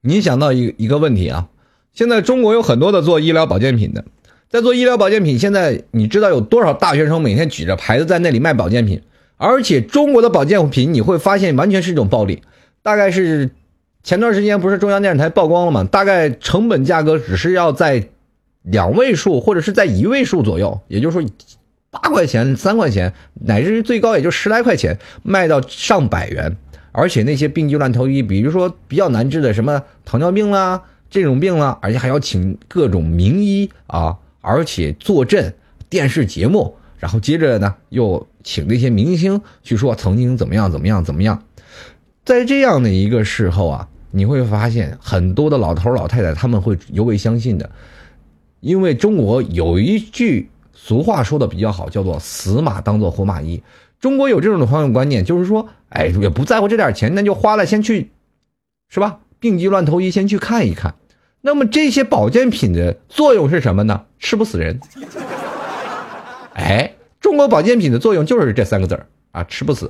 [0.00, 1.48] 你想到一一个问题啊，
[1.92, 4.02] 现在中国有很多的做医疗保健品的，
[4.50, 5.38] 在做医疗保健品。
[5.38, 9.02] 现在你知道有多少大学生每天举着牌子在那里卖保健品？
[9.36, 12.42] 而且中国的保健品你会发现完全是一种暴利。
[12.82, 13.50] 大概是
[14.02, 15.84] 前段时间不是中央电视台曝光了吗？
[15.84, 18.08] 大概成本价格只是要在
[18.62, 21.28] 两位数或者是在一位数左右，也就是说
[21.90, 26.56] 八块钱、三块钱，乃至于最高也就十来块钱，卖到上百元。
[26.92, 35.52] 而且那些病急乱投医，比如说比较难治的什么糖尿病啦这种病啦，而且还要请各种名医啊，而且坐镇
[35.88, 41.42] 电视节目，然后接着呢又请那些明星去说曾经怎么样怎么样怎么样，
[42.24, 47.68] 在这样的一个时候啊，你会发现很多的老头老太太他们会尤为相信的，
[48.60, 53.60] 因为中国有一句俗话说的比较好，叫做“死马当做活马医”。
[53.98, 58.10] 中国有这种的方向观念，就是说，哎，也不在乎这点钱，那就花了，先去，
[58.88, 59.18] 是吧？
[59.40, 60.94] 病急乱投医，先去看一看。
[61.46, 64.02] 那么这些保健品的作用是什么呢？
[64.18, 64.80] 吃不死人。
[66.54, 69.88] 哎，中国保健品的作用就是这三个字儿啊，吃不死。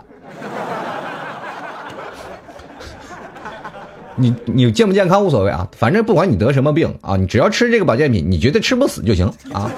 [4.17, 9.73] 你你健不健康无所谓啊，反正不管你得什么病啊，你只要吃这个保健品，你绝对吃不死就行啊，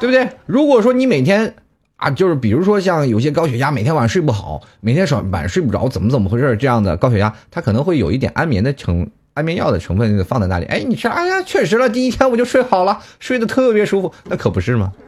[0.00, 0.26] 对不对？
[0.46, 1.54] 如果说你每天
[1.96, 6.56] 啊，就是比如说像有些高血压，每天晚上睡不好，每天晚晚上睡不着，怎么怎么回事？
[6.56, 10.64] 这样的高血压，它可能会有一点安眠的成安眠药的成分放在那里。
[10.66, 14.92] 哎，你吃，哎呀，确实了，第一天我就睡好了，睡得特别舒服，那可不是吗？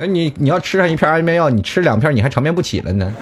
[0.00, 3.12] 哎，你你要吃上一片安眠药，你吃两片，你还长眠不起了呢。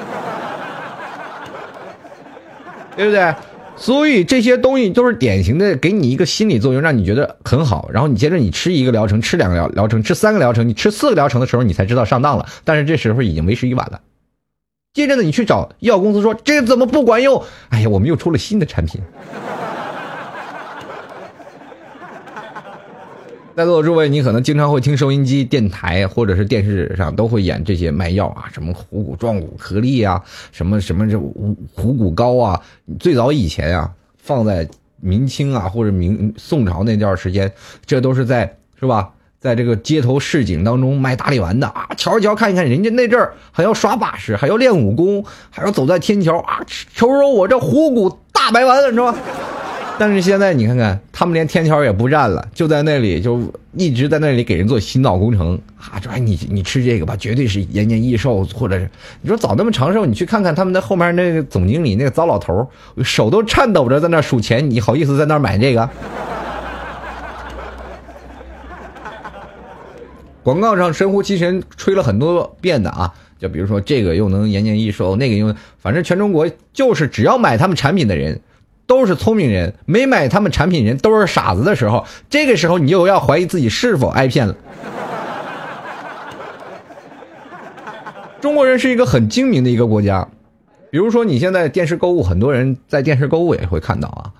[2.97, 3.35] 对不对？
[3.77, 7.91] 所以这些东西都是典型的给你一个心理作用，让你觉得很好。
[7.93, 12.47] 然后你接着你吃一个疗程，吃两个疗疗程，吃三个疗程，你吃四个疗程的时候，你才知道上当了。
[12.65, 14.01] 但是这时候已经为时已晚了。
[14.97, 17.45] 接着呢，你去找医药公司说这怎么不管用？
[17.69, 18.99] 哎呀，我们又出了新的产品。
[23.55, 32.59] 在座的诸位，你可能经常会听收音机、电台或者是电视上都会演这些卖药啊，什么虎骨壮骨颗粒啊，什么什么这虎虎骨膏啊。
[32.99, 34.67] 最早以前啊，放在
[35.03, 37.53] 明清啊或者明宋朝那段时间，
[37.85, 39.11] 这都是在是吧，
[39.47, 46.61] 在这个街头市井当中卖大力丸的啊，瞧一瞧看一看，人家那阵儿还要耍把式，还要练武功，还要走在天桥啊，
[46.95, 49.15] 瞅瞅我这虎骨大白丸，是吧？
[49.99, 53.41] 但是现在你看看，他们连天桥也不占了，就在那里就
[53.75, 55.97] 一直在那里给人做洗脑工程啊！
[56.03, 58.91] 说你你吃这个吧，绝对是延年益寿，或者是
[59.23, 62.69] 你说早那么长寿，你去看看他们的后面那个总经理那个糟老头
[63.03, 65.89] 手都颤抖着在那数钱，你好意思在那买这个？
[70.47, 78.41] 广告上神乎其神吹了很多遍的啊，就比如说这个又能延年益寿，那个又反正全中国就是只要买他们产品的人。
[78.87, 84.55] 都是聪明人，没买他们产品人都是傻子的时候，这个时候你又要怀疑自己是否挨骗了。
[88.41, 90.29] 中国人是一个很精明的一个国家，
[90.93, 94.31] 比如说你现在电视购物，很多人在电视购物也会看到啊，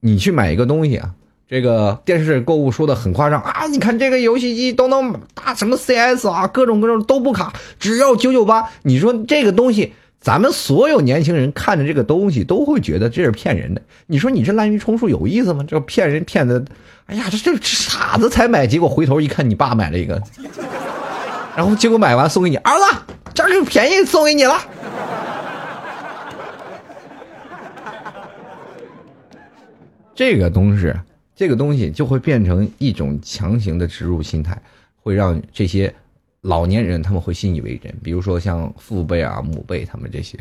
[0.00, 1.14] 你去买一个东西啊，
[1.50, 9.92] 这个电视购物说的很夸张啊，你看这个游戏机都能打什么 CS 啊，各种各种都不卡，只要九九八，你说这个东西。
[10.20, 13.80] 咱们所有年轻人看着这个东西，都会觉得这是骗人的。
[14.06, 15.64] 你说你这滥竽充数有意思吗？
[15.66, 16.62] 这骗人骗的，
[17.06, 18.66] 哎呀，这这傻子才买。
[18.66, 20.22] 结果回头一看，你爸买了一个，
[21.56, 22.84] 然后结果买完送给你儿子，
[23.32, 24.60] 这就便宜送给你了。
[30.14, 30.92] 这个东西，
[31.40, 34.60] 这个东西就会变成一种强行的植入心态，
[35.00, 35.94] 会让这些。
[36.42, 40.38] 老年人他们会信以为真，比如说像父辈啊、母辈他们这些，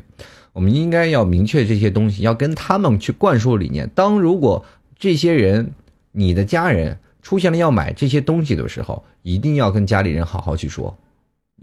[0.51, 3.89] 我们应该要明确这些东西，要跟他们去灌输理念。
[3.95, 4.65] 当如果
[4.97, 5.71] 这些人、
[6.11, 10.97] 你的家人出现了要买这些东西的时候，一定要跟家里人好好去说，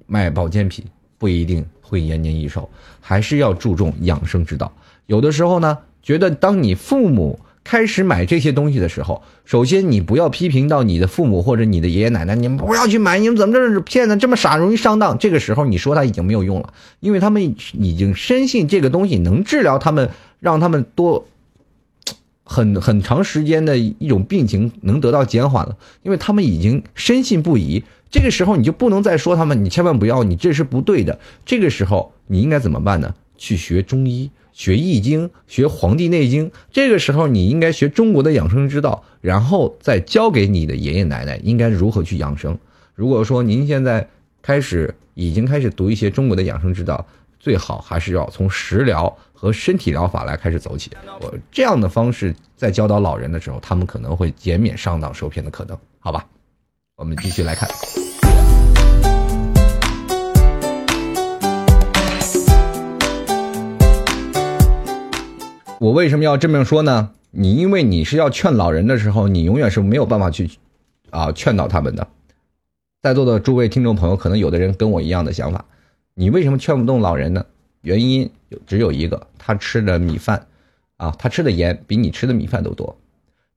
[0.07, 0.83] 卖保健品
[1.19, 2.67] 不一定会延年益寿，
[3.03, 4.73] 还是要注重养生之道。
[5.05, 7.39] 有的时候呢，觉得当你父母。
[7.67, 15.19] 开始买这些东西的时候，首先你不要批评到你的父母或者你的爷爷奶奶，你们不要去买，你们怎么这是骗子，这么傻，容易上当。
[15.19, 21.27] 这个时候你说他已经没有用了，因为他们已经深信这个东西能治疗他们，让他们多
[22.45, 27.83] 很 很长时间的一种病情能得到减缓了，因为他们已经深信不疑。
[28.09, 31.19] 这个时候你就不能再说他们，你千万不要，你这是不对的。
[31.45, 33.13] 这个时候你应该怎么办呢？
[33.37, 34.31] 去学中医。
[34.57, 42.59] 学易经，学黄帝内经，这个时候你应该学中国的养生之道，然后再教给你的爷爷奶奶应该如何去养生。
[42.95, 44.09] 如果说您现在
[44.41, 47.07] 开始已经开始读一些中国的养生之道，
[47.39, 50.91] 最好还是要从食疗和身体疗法来开始走起。
[51.21, 55.77] 我这样的方式在教导老人的时候，他们可能会减免上当受骗的可能。
[55.99, 56.27] 好吧，
[56.97, 57.69] 我们继续来看。
[65.79, 67.13] 我为什么要这么说呢？
[67.33, 70.51] 你因为你是要劝老人的时候，你永远是没有办法去，
[71.11, 72.09] 啊，劝导他们的。
[73.03, 75.67] 在座的诸位听众朋友，可能有的人跟我一样的想法，
[76.15, 77.45] 你为什么劝不动老人呢？
[77.83, 78.31] 原因
[78.67, 80.47] 只有一个，他吃的米饭，
[80.97, 82.97] 啊，他吃的盐比你吃的米饭都多。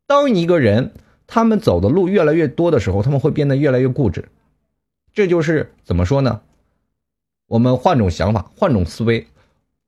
[0.06, 0.92] 当一个人
[1.26, 4.28] 他们走的路越来越多的时候，他们会变得越来越固执。
[5.14, 6.42] 这就是怎么说呢？
[7.48, 9.26] 我们换种想法，换种思维。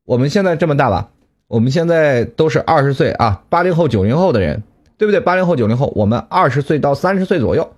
[0.06, 1.11] 我们现在这么大了，
[1.52, 4.64] 我们现在都是二十岁啊，八零后、九零后的人，
[4.98, 5.20] 对不对？
[5.20, 7.74] 八零后、九零后，我们二十岁到三十岁左右，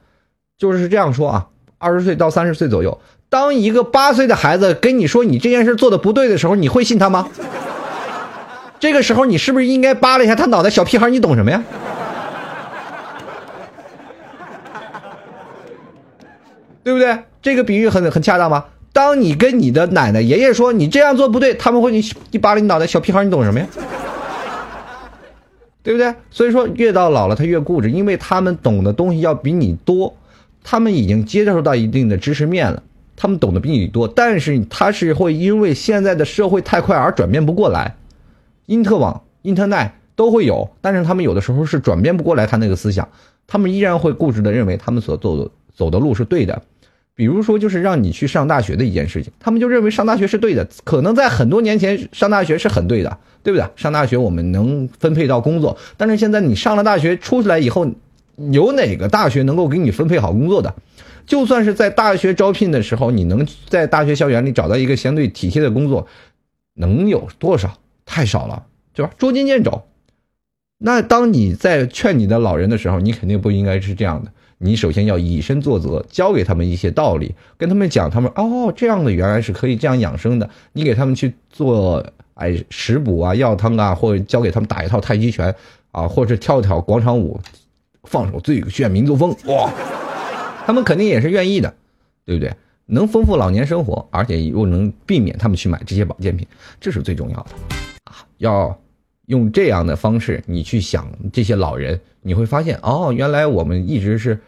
[0.60, 1.48] 就是这样说啊，
[1.80, 3.02] 二十岁到三十岁左右。
[3.30, 7.28] 当一个八岁的孩子跟你说你这件事做的不对的时候，你会信他吗？
[8.80, 10.70] 这个时候你是不是应该扒拉一下他脑袋？
[10.70, 11.64] 小屁孩，你懂什么呀？
[16.84, 17.24] 对不对？
[17.42, 18.68] 这个比喻很很恰当吧？
[18.94, 23.68] 当你跟你的奶奶、爷爷说你这样做不对，他们会你一巴掌你脑袋，小屁孩，你懂什么呀？
[25.84, 26.14] 对不对？
[26.30, 30.16] 所以说，越到老了他越固执，因为他们懂的东西要比你多，
[30.64, 32.82] 他们已经接受到一定的知识面了，
[33.18, 37.96] 他们懂得比你多，但是他是会因为现在的社会太快而转变不过来，
[38.68, 43.08] 因特网、因特奈都会有，但是他们有的时候是转变不过来他那个思想，
[43.48, 46.62] 他们依然会固执的认为他们所走的走的路是对的。
[47.16, 50.68] 比如说，就是让你去上大学的一件事情，他们就认为上大学是对的。
[50.84, 53.68] 可能在很多年前上大学是很对的，对不对？
[53.76, 57.88] 上大学我们能分配到工作，但是现在你上了大学出来以后，
[58.52, 60.74] 有哪个大学能够给你分配好工作的？
[61.26, 66.08] 就算是在大学招聘的时候，你能在大学校园里找到一个相对体贴的工作，
[66.74, 67.78] 能有多少？
[68.06, 69.12] 太少了，对吧？
[69.18, 69.84] 捉襟见肘。
[70.80, 74.32] 那当你在劝你的老人的时候，你肯定不应该是这样的。
[74.64, 80.50] 你首先要以身作则，教给他们一些道理，跟他们讲，他们哦，这样的原来是可以这样养生的。
[80.72, 82.02] 你给他们去做
[82.36, 85.54] 哎食补啊、药汤啊，或者教给他们打一套太极拳
[85.92, 87.38] 啊，或者跳跳广场舞，
[88.04, 89.70] 放首最炫民族风，哇，
[90.66, 91.74] 他们肯定也是愿意的，
[92.26, 92.54] 对不对？
[92.86, 96.48] 能丰富老年生活，而且又能避免他们去买这些保健品，
[96.80, 97.50] 这是最重要的
[98.06, 98.24] 啊！
[98.38, 98.80] 要
[99.26, 104.40] 用这样的方式，你去想这些老人，你会发现哦，原来我们一直是。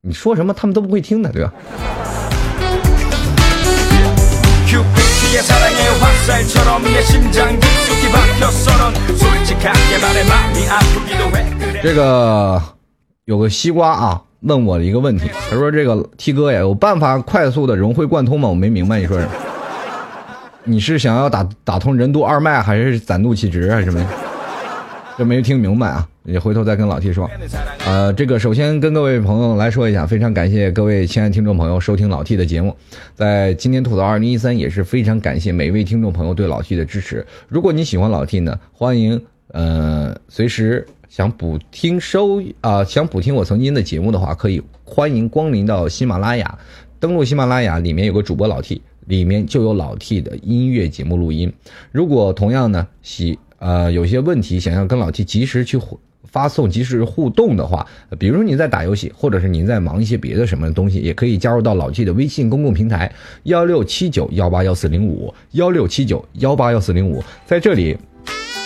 [0.00, 1.52] 你说什么，他们都不会听的，对吧？
[11.82, 12.62] 这个
[13.24, 19.32] 有个西瓜啊，问我一个问题，他说：“这个 T 哥呀，有办法快速的融会贯通吗？”我没明白，你说什么？
[20.62, 24.00] 你是想要打打通任督二脉，还是攒怒气值，还是什么？
[25.18, 26.08] 这没听明白啊！
[26.22, 27.28] 你回头再跟老 T 说。
[27.84, 32.76] 呃，这个首先跟各位朋友来说一下，非常感谢各位亲爱的听众朋友收听老 T 的节目。
[33.16, 37.26] 在今天吐槽二零一三，也是非常感谢每位听众朋友对老 T 的支持。
[37.48, 46.56] 如果你喜欢老 T 呢，欢迎呃随时想补听收啊想补听我曾经的节目的话，可以欢迎光临到喜马拉雅，
[47.00, 51.52] 登录喜马拉雅里面有个主播老 T，里面就有老 T 的音乐节目录音。
[51.90, 53.36] 如果同样呢喜。
[53.58, 57.86] 呃，有些问题想要跟老 T 及时去互发送、及时互动的话，
[58.18, 63.12] 比如说你在打游戏，或者是您在忙一些别的什么东西，也可以加入到老 T 的微信公共平台
[63.44, 67.96] 幺六七九幺八幺四零五幺六七九幺八幺四零五，在这里，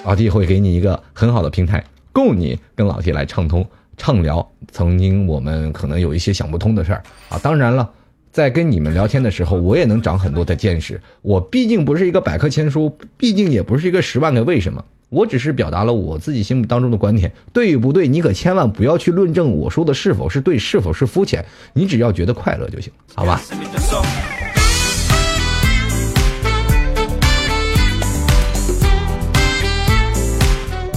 [0.05, 3.65] 老 T 会给你一个很好的平台，供你跟老 T 来畅通
[3.97, 4.47] 畅聊。
[4.73, 7.89] 曾经我们可能有一些想不通的事儿啊，当然了。
[8.33, 11.01] 在跟你们聊天的时候，我也能长很多的见识。
[11.21, 14.83] 我毕竟不是一个百科全书，毕竟也不是一个十万个为什么。
[15.11, 21.45] 我只是表达了我自己心目当中的观点，对与不对，你可千万不要去论证我说的是否是对，是否是肤浅。
[21.75, 23.39] 你只要觉得快乐就行，好吧？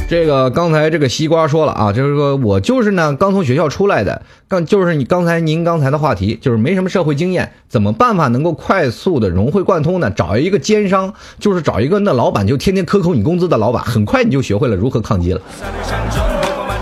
[0.07, 10.11] 这个刚才这个西瓜说了啊，就是说我就是呢，刚从学校出来的，刚就是你刚才您刚才的话题，就是没什么社会经验，怎么办法能够快速的融会贯通呢？
[10.11, 15.41] 找一个奸商，就是找一个那老板就天天克扣你工资的老板，很快你就学会了如何抗击了。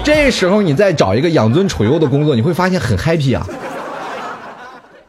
[0.03, 3.47] 这时候你再找一个养尊处优的工作，你会发现很 happy 啊。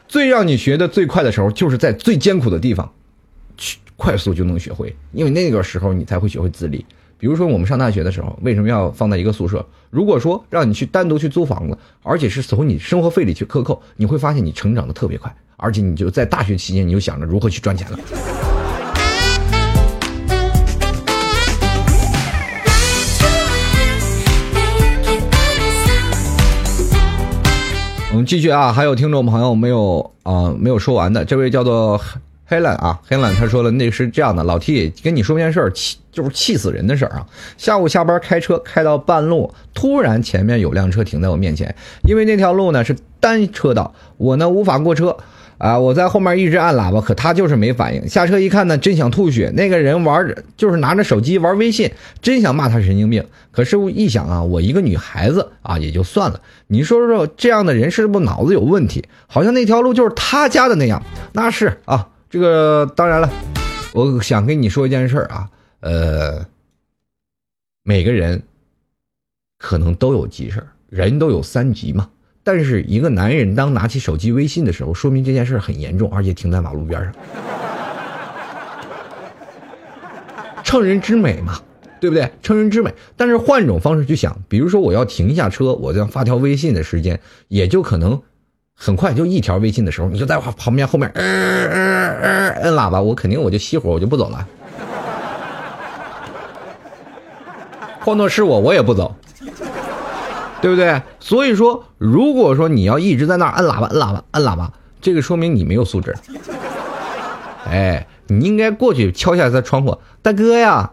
[0.07, 2.89] 最让你学的最快的时候，就是在最艰苦的地方，
[3.57, 6.85] 去快速就能学会，因为那个时候你才会学会自立。
[7.17, 9.65] 比如说，我们上大学的时候，为什么要放在一个宿舍？
[9.89, 17.97] 如果说让你去单独去租房子，而且是从你生活费里去克扣，你会发现你成长的特别快，而且你就在大学期间，你就想着如何去赚钱了。
[28.11, 31.99] 我们继续啊，还有听众朋友没有啊没有说完的，这位叫做。
[32.47, 37.25] 黑兰啊，黑兰，他说了，那是这样的，老 T 跟你说件事儿，气就是气死人的事儿啊。
[37.57, 41.75] 下午下班开车开到半路，突然前面有辆车停在我面前，
[42.07, 45.17] 因为那条路呢是单车道，我呢无法过车，
[45.57, 48.07] 啊，我在后面一直按喇叭，可他就是没反应。
[48.07, 49.51] 下车一看呢，真想吐血。
[49.55, 51.91] 那个人玩着就是拿着手机玩微信，
[52.21, 53.25] 真想骂他神经病。
[53.51, 56.39] 可是我一想啊，我一个女孩子啊，也就算了。
[56.67, 59.03] 你说说，这样的人是不是脑子有问题？
[59.25, 61.01] 好像那条路就是他家的那样。
[61.33, 63.29] 那是啊，这个当然了，
[63.93, 65.49] 我想跟你说一件事啊，
[65.79, 66.45] 呃，
[67.83, 68.41] 每个人
[69.57, 72.09] 可能都有急事人都有三急嘛。
[72.43, 77.13] 但是一个男人当拿起手机微信的时候，说明这件事很严重，而且停在马路边上，
[80.63, 81.59] 乘人之美嘛，
[81.99, 82.29] 对不对？
[82.43, 82.93] 乘人之美。
[83.15, 88.21] 但是换种方式去想，比如说我要停下车，我这样发条微信的时间，也就可能
[88.75, 94.47] 很快，就一条微信的时候，你就在我旁边后面，嗯嗯嗯，摁喇叭，我肯定我就熄火，我就不走了。
[98.01, 99.15] 换做是我，我也不走。
[100.61, 101.01] 对不对？
[101.19, 106.15] 所以说，如果说你要一直在那儿按喇叭、按喇叭、按喇叭，这个说明你没有素质。
[107.69, 110.91] 哎，你应该过去敲下他窗户，大哥呀，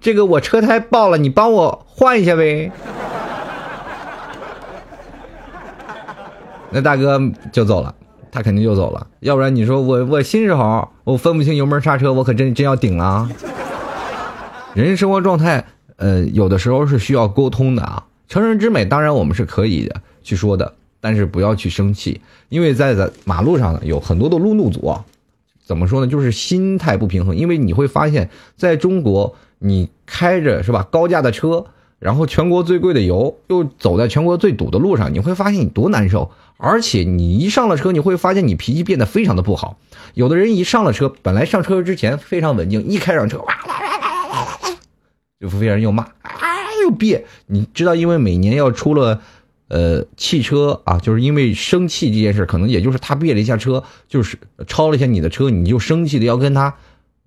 [0.00, 2.70] 这个我车胎爆了，你帮我换一下呗。
[6.70, 7.20] 那大哥
[7.52, 7.94] 就走了，
[8.30, 9.06] 他肯定就走了。
[9.20, 13.30] 要不然你说我我新手，我分不清油门刹车，我可真真要顶了啊。
[14.74, 15.64] 人生活状态，
[15.96, 18.04] 呃，有的时候是需要沟通的啊。
[18.28, 25.04] 成人之美，当然我们是可以的去说的，但是不要去生气，因为在在马路上呢有很多的路怒族啊，
[25.64, 26.06] 怎么说呢？
[26.06, 27.34] 就是心态不平衡。
[27.34, 31.64] 因为你会发现，在中国，你开着是吧高价的车，
[31.98, 36.30] 然后全国最贵的油，又走在全国最堵的路上，你会发现你多难受。
[36.56, 39.78] 而且你一上了车，你会发现你脾气变得非常的不好。
[40.14, 44.76] 有的人一上了车，本来上车之前非常稳静，一开上车，哇哇哇哇哇哇，
[45.40, 46.08] 就非常又骂。
[46.82, 49.20] 又别，你知道，因为每年要出了，
[49.68, 56.76] 呃，汽车啊，就是因为生气这件事，可能也就是他别了一下车，就是超了一下你的车，你就生气的要跟他，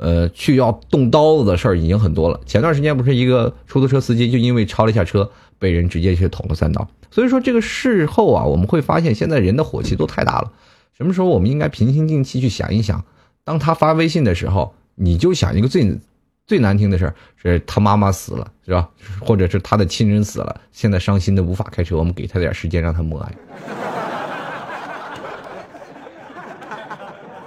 [0.01, 2.39] 呃，去要动刀子的事儿已经很多了。
[2.45, 5.29] 前段时间不是一个出租车司机就因为超了一下车，
[5.59, 6.87] 被人直接去捅了三刀。
[7.11, 10.51] 所以说这个事后啊，我们会发现现在人的火气都太大了。
[10.97, 13.05] 什么时候我们应该平心静气去想一想，
[13.43, 15.99] 当他发微信的时候，你就想一个最。
[16.47, 18.89] 最难听的事儿是他妈妈死了，是吧？
[19.21, 21.95] 或者是他的亲人死了，现在伤心的无法开车。
[21.95, 23.31] 我们给他点时间，让他默哀。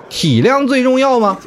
[0.09, 1.39] 体谅最重要吗？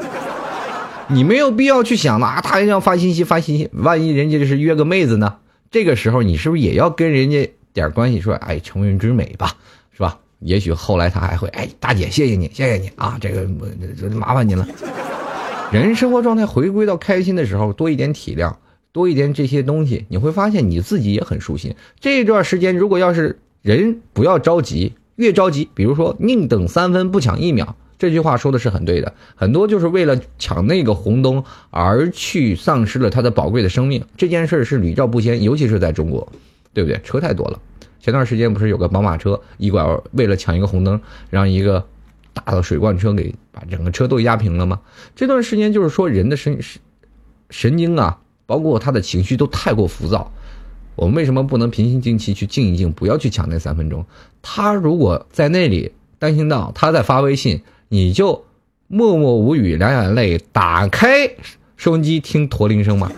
[1.09, 5.35] 你没有必要去想啊，他要发信息发信息，万一人家就是约个妹子呢？
[5.71, 8.19] 这个时候你是不是也要跟人家点关系？
[8.19, 9.53] 说哎，成人之美吧，
[9.91, 10.19] 是吧？
[10.39, 13.47] 也许后来他还会哎，大姐，谢谢你，谢谢你啊，这个
[14.09, 14.67] 麻烦您了。
[15.71, 18.55] 人生活状态回归到开心的时候，多一点体谅，
[18.91, 21.75] 多一点这些东西，你会发现你自己也很舒心。
[21.99, 29.13] 这段时间，如果要是人不要着急，越着急，比如说宁等三分不抢一秒，这句话说的是很对的。
[29.35, 36.31] 很多就是为了抢那个红灯而去丧失了他的宝贵的生命，这件事是屡教不鲜，尤其是在中国，
[36.73, 36.99] 对不对？
[37.03, 37.59] 车太多了。
[37.99, 41.85] 前段时间不是有个宝马车一拐为了抢一个红灯，让一个。
[42.45, 44.79] 大的水罐车给把整个车都压平了吗？
[45.15, 46.79] 这段时间就是说人的神神
[47.49, 50.31] 神经啊，包括他的情绪都太过浮躁。
[50.95, 54.05] 我们为什么不能平心静气去静一静，不要去抢那三分钟？
[54.43, 58.45] 他如果在那里担心到他在发微信，你就
[58.87, 61.29] 默默无语，两眼泪，打开
[61.75, 63.11] 收音机听驼铃声嘛，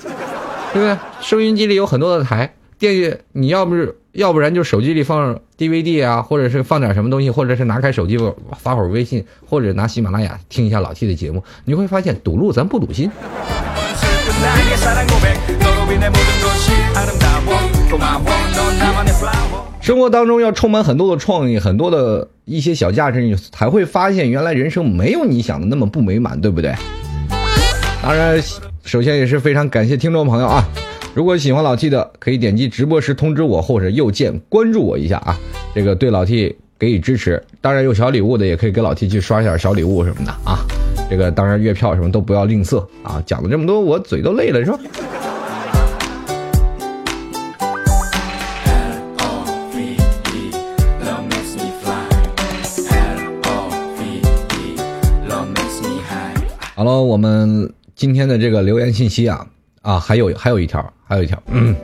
[0.74, 0.98] 对不对？
[1.22, 2.54] 收音机里有很多的台。
[2.78, 8.18] 电乐，你要不是，要不然就手机里放 DVD 啊，或者是放点什么东西，或者是拿开手机
[8.58, 13.12] 发会儿微信，或者拿喜马拉雅听一下老 T 的节目，你会发现堵路咱不堵心。
[19.90, 26.72] 生活当中要充满很多的创意，很多的一些小价值，你才会发现原来人生没有你想的那么不美满，对不对？
[28.04, 28.40] 当然，
[28.84, 30.64] 首先也是非常感谢听众朋友啊。
[31.16, 35.36] 如果喜欢老 T 的，可以点击直播时通知我，或者右键关注我一下啊，
[35.74, 37.42] 这个对老 T 给予支持。
[37.60, 40.60] 当然有小礼物的，也可以给老 T 去刷一下小礼物什么的啊。
[41.10, 43.20] 这个当然月票什么都不要吝啬啊。
[43.26, 44.78] 讲了这么多，我嘴都累了，是吧？
[56.80, 59.46] 好了，我们今天的这个留言信息啊。
[59.82, 61.76] 啊，还有还有一条，还有一条，嗯，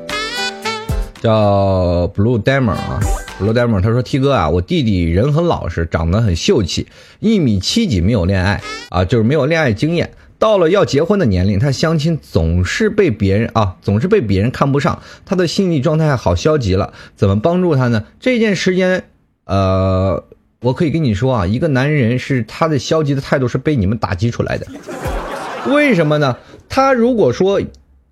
[1.20, 3.02] 叫 Blue Diamond 啊
[3.38, 6.88] ，Blue Diamond，他说 T 哥啊，我弟弟人很老实，长得很秀气，
[7.20, 10.14] 一米七几，没有恋爱啊，就是没有恋爱经验。
[10.40, 18.06] 到了要结婚的年龄，他相亲总是被别人啊，总是被别人看不上，他的心理状态好消极了，怎么帮助他呢？
[18.22, 19.04] 这件时间，
[19.44, 20.24] 呃，
[20.66, 24.66] 我可以跟你说啊，一个男人是他的消极的态度是被你们打击出来的。
[25.72, 26.36] 为什么呢？
[26.68, 27.62] 他如果说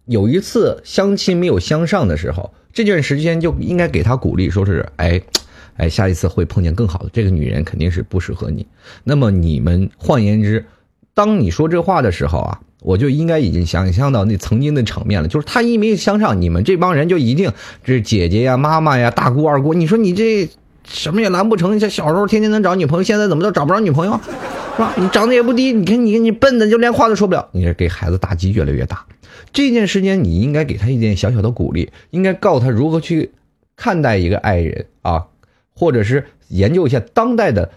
[0.05, 5.19] 有一次相亲没有相上的时候，这段时间就应该给他鼓励，说是哎，
[5.77, 7.09] 哎，下一次会碰见更好的。
[7.11, 8.67] 这个女人肯定是不适合你。
[9.03, 10.63] 那么你们换言之，
[11.15, 15.27] 当你说这话的时候啊，我就应该已经想象到那曾经的场面了。
[15.27, 17.51] 就是他一没相上，你们这帮人就一定
[17.83, 19.73] 这是姐姐呀、妈妈呀、大姑二姑。
[19.73, 20.47] 你说你这
[20.87, 21.79] 什么也难不成？
[21.79, 24.19] 像小时候天天能找女朋友，现在怎么都找不着女朋友，
[24.75, 24.93] 是吧？
[24.97, 29.05] 你长得也不低，你看你你笨的就连话都说不了，你这给孩子打击越来越大。
[29.51, 33.31] 这件事情你应该给他一点小小的鼓励，应该告诉他如何去
[33.75, 35.25] 看待一个爱人啊，
[35.75, 37.69] 或者是研究一下当代的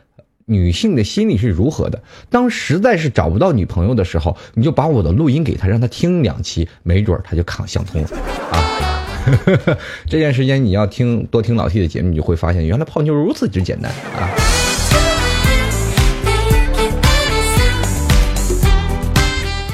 [0.47, 2.03] 女性的心理是如何的。
[2.31, 8.09] 当实在是找不到女朋友的时候，你就把我的录音给他，让他听两期，没准他就看想通了
[8.51, 8.76] 啊。
[10.07, 14.31] 这段时间你要听多听老 T 的节目，你就会发现原来泡妞如此之简单啊。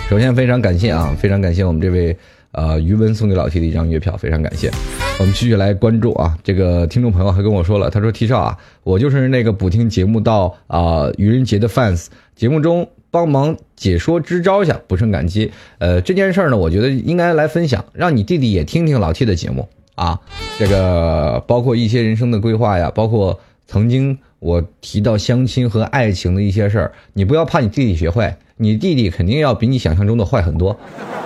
[0.09, 2.17] 首先非常感谢啊，非常感谢我们这位
[2.53, 4.71] 呃余文送给老 T 的一张月票，非常感谢。
[5.19, 15.53] 我们继续来关注啊，这个听众朋友还跟我说了，他说 T 少啊，我就是那个补听节目到啊、愚人节的 fans，节目中帮忙解说支招一下，不胜感激。
[15.79, 20.19] 呃，这件事儿呢，我觉得应该来分享，让你弟弟也听听老 T 的节目啊，
[20.59, 23.39] 这个包括一些人生的规划呀，包括
[23.69, 30.77] 曾经我提到相亲和爱情的一些事儿，你不要怕你弟弟学坏，你弟弟肯定要比你想象中的坏很多，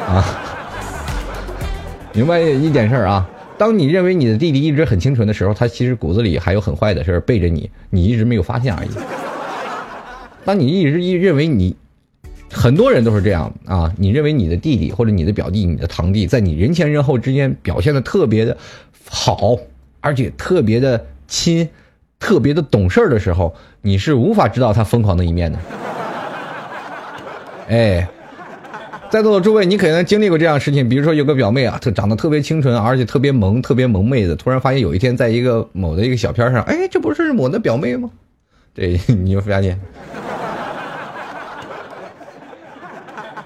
[0.07, 0.23] 啊，
[2.13, 3.27] 明白一点事儿啊。
[3.59, 8.89] 当你认为你的弟弟一直很清纯的时候，他其实骨子里还有很坏的事儿背着你，你一直没有发现而已。
[10.45, 11.75] 当你一直一认为你，
[12.53, 18.57] 很多人都是这样啊，你认为你的弟弟或者你的表弟、你的堂弟，在你人前人后之间表现的特别的
[19.09, 19.57] 好，
[20.01, 21.69] 而且特别的亲，
[22.21, 25.59] 特别的懂事儿的时候，你是无法知道他疯狂的一面的。
[27.69, 28.09] 哎，
[29.09, 38.11] 在座的诸位，你可能经历过这样的事情，比如说有个表妹啊，特长得特别清纯，而且特别萌，特别萌妹子，突然发现有一天在一个某的一个小片上，哎，这不是我的表妹吗？
[38.75, 39.81] 对，你就发现，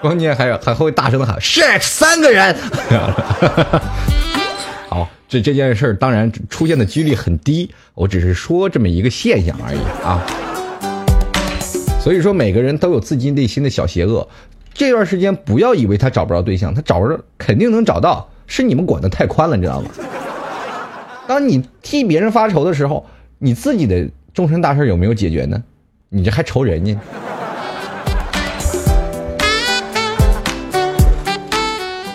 [0.00, 2.56] 关键还有还会大声的喊 “shit”，三个人。
[4.88, 10.20] 好，这这件事当然出现的几率很低，我只是说这么一个现象而已啊。
[12.00, 14.26] 所以说，每个人都有自己内心的小邪恶。
[14.72, 19.90] 这段时间不要以为他找不着对象，他找着肯定能找到，是你们管的太宽了，你知道吗？
[21.26, 23.04] 当你替别人发愁的时候，
[23.38, 25.62] 你自己的终身大事有没有解决呢？
[26.08, 26.96] 你这还愁人家？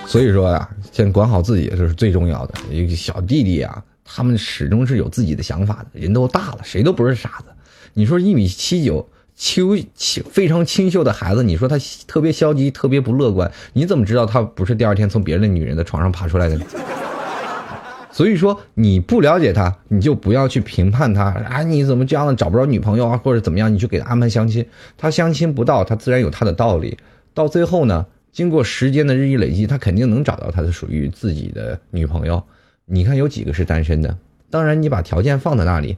[0.08, 2.54] 所以说呀、先管好自己这是最重要的。
[2.72, 7.46] 一个小弟弟啊，他们始终是有自己的想法的，人都大了，谁都不是傻子。
[7.94, 9.08] 你说一米七九。
[9.36, 11.78] 清清非常清秀的孩子，你说他
[12.08, 16.66] 特别消极，特别不乐观，你怎么知道他不是第二天从别人的女人的床上爬出来的呢？
[18.12, 21.62] 所以说你不了解他，你就不要去评判他啊！
[21.64, 23.74] 你怎么这样的找不着女朋友啊，或者怎么样？
[23.74, 24.66] 你去给他安排相亲，
[24.98, 26.98] 他相亲不到，他自然有他的道理。
[27.34, 32.42] 到最后呢，经过时间的日益累积，他肯定能找到他的属于自己的女朋友。
[32.86, 34.18] 你看有几个是单身的？
[34.50, 35.98] 当然，你把条件放在那里，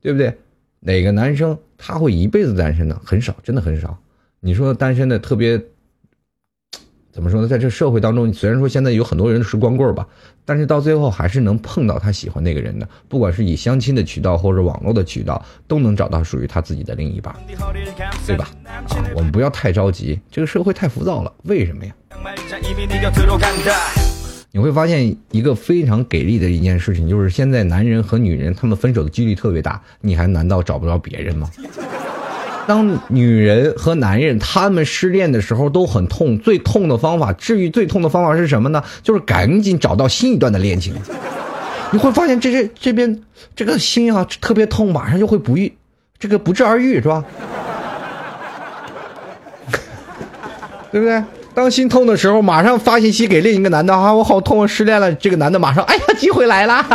[0.00, 0.38] 对不对？
[0.80, 3.00] 哪个男生他会一辈子单身呢？
[3.04, 3.98] 很少，真的很少。
[4.40, 5.60] 你说单身的特别，
[7.10, 7.48] 怎么说呢？
[7.48, 10.06] 在这社会当中，虽然说现在有很多人是光棍吧，
[10.44, 12.88] 但是到最后还是能碰到他喜欢那个人的。
[13.08, 17.34] 不管是以相亲的渠道或者网络的渠道，都能找到属于他自己的另一半，
[18.26, 18.48] 对吧？
[18.64, 21.32] 啊，我们不要太着急，这个社会太浮躁了。
[21.42, 21.92] 为什么呀？
[24.50, 31.50] 你会发现一个非常给力的一件事情，就是现在男人和女人他们分手的几率特别大，你还难道找不着别人吗？
[32.66, 38.82] 当女人和男人他们失恋的时候都很痛，最痛的方法，治愈最痛的方法是什么呢？
[39.02, 40.94] 就是赶紧找到新一段的恋情。
[41.90, 43.22] 你会发现这这这边
[43.56, 45.72] 这个心啊特别痛，马上就会不愈，
[46.18, 47.24] 这个不治而愈是吧？
[50.90, 51.22] 对不对？
[51.58, 55.12] 当心痛的时候，马上发信息给另一个男的啊，我好痛，失恋了。
[55.14, 56.86] 这个男的马上，哎呀，机会来了。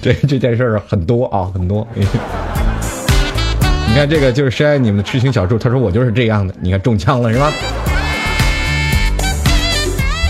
[0.00, 1.86] 这这件事儿很多啊，很多。
[1.94, 2.06] 你
[3.94, 6.54] 看这个就是深爱你们的痴情小猪，他说我就是这样的。
[6.62, 7.52] 你看中枪了是吧？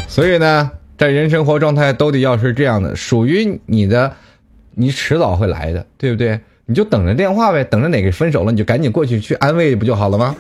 [0.09, 4.13] 所以呢，在人生活状态都得要是这样的，属于你的，
[4.75, 6.41] 你迟早会来的，对不对？
[6.71, 10.37] 你就等着电话呗，等着哪个分手了，你就赶紧过去去安慰，不就好了吗？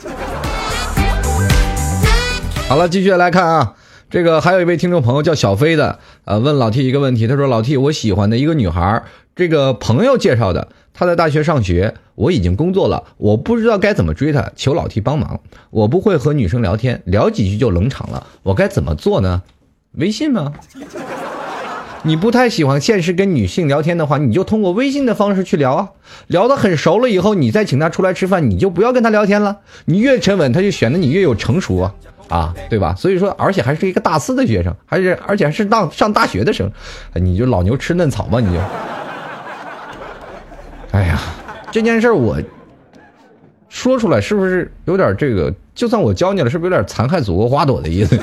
[2.69, 3.75] 好了，继续来看啊，
[4.11, 9.03] 这个还有一位听众朋友叫小飞的，呃，问老 T 一个问题，他说：“老 T，我喜欢的一个女孩
[9.35, 15.41] 这个朋友介绍的，她在大学上学，我已经工作了，我不知道该怎么追她，求老 T 帮忙。
[15.71, 19.43] 我不会和女生聊天，聊几句就冷场了，我该怎么做呢？
[19.93, 20.53] 微信吗？
[22.03, 25.91] 你不太喜欢现实跟女性聊天的话，你就通过微信的方式去聊啊。
[26.29, 29.59] 聊得很熟了以后，你再请她出来吃饭，你就不要跟她聊天了。
[29.87, 31.95] 你越沉稳，她就显得你越有成熟啊，
[32.29, 32.95] 啊，对吧？
[32.97, 36.71] 所以说，而且还是一个大四的学生，还是而且还是当上大学的生，
[37.15, 38.61] 你就老牛吃嫩草嘛，你就。
[40.93, 41.21] 哎呀，
[41.71, 42.39] 这件事我
[43.69, 45.53] 说出来是不是有点这个？
[45.75, 48.19] 就算我教你了，是不是有点残害祖国花朵的意思？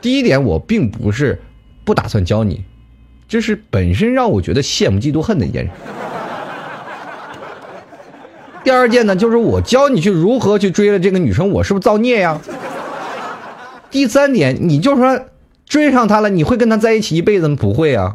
[0.00, 1.40] 第一点，我并不是。
[1.88, 2.62] 不打算教你，
[3.26, 5.70] 这是本身让我觉得羡慕嫉妒恨的一件事。
[8.62, 12.38] 第二件呢，就是我教你去如何去追了这个女生，我是不是造孽呀？
[13.90, 15.18] 第三点，你就说
[15.64, 17.56] 追上她了，你会跟她在一起一辈子吗？
[17.58, 18.14] 不会啊。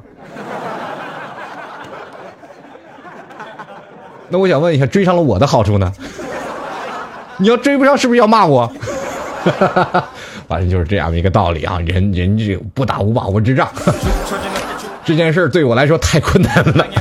[4.29, 5.91] 那我想问一下，追上了我的好处呢？
[7.37, 8.71] 你要追不上，是不是要骂我？
[10.47, 13.69] 反正就是这样的一个道理啊，人人这不打无把握之仗。
[15.05, 16.87] 这件事对我来说太困难了。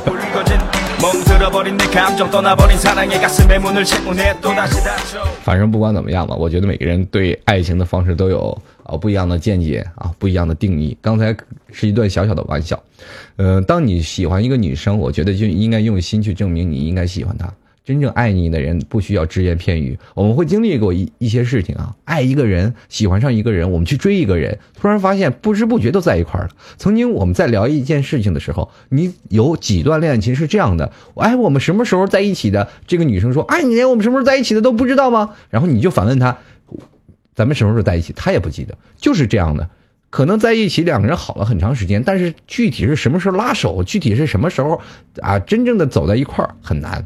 [5.43, 10.97] 反正不管怎么样吧，我觉得每个人对爱情的方式都有啊不一样的见解啊，不一样的定义。
[11.01, 11.37] 刚才
[11.73, 12.81] 是一段小小的玩笑。
[13.37, 17.53] 嗯，当你喜欢一个女生，我觉得就应该用心去证明你应该喜欢她。
[17.85, 26.51] 真正爱你的人不需要只言片语，我们会经历过一一些事情啊，爱一个人，喜欢上一个人，我们去追一个人，突然发现不知不觉都在一块儿了。
[26.77, 30.93] 曾经我们在聊一件事情的时候，你有几段恋情是这样的？
[31.17, 32.69] 哎，我们什么时候在一起的？
[32.87, 35.31] 这个女生说，哎，你连我们什么时候在一起的都不知道吗？
[35.51, 36.39] 然后你就反问他，
[37.35, 38.13] 咱们什么时候在一起？
[38.15, 39.69] 他也不记得，就是这样的。
[40.09, 44.81] 可能在一起两个人好了很长时间，但是具体是什么时候拉手，具体是什么时候
[45.21, 47.05] 啊，真正的走在一块儿很难。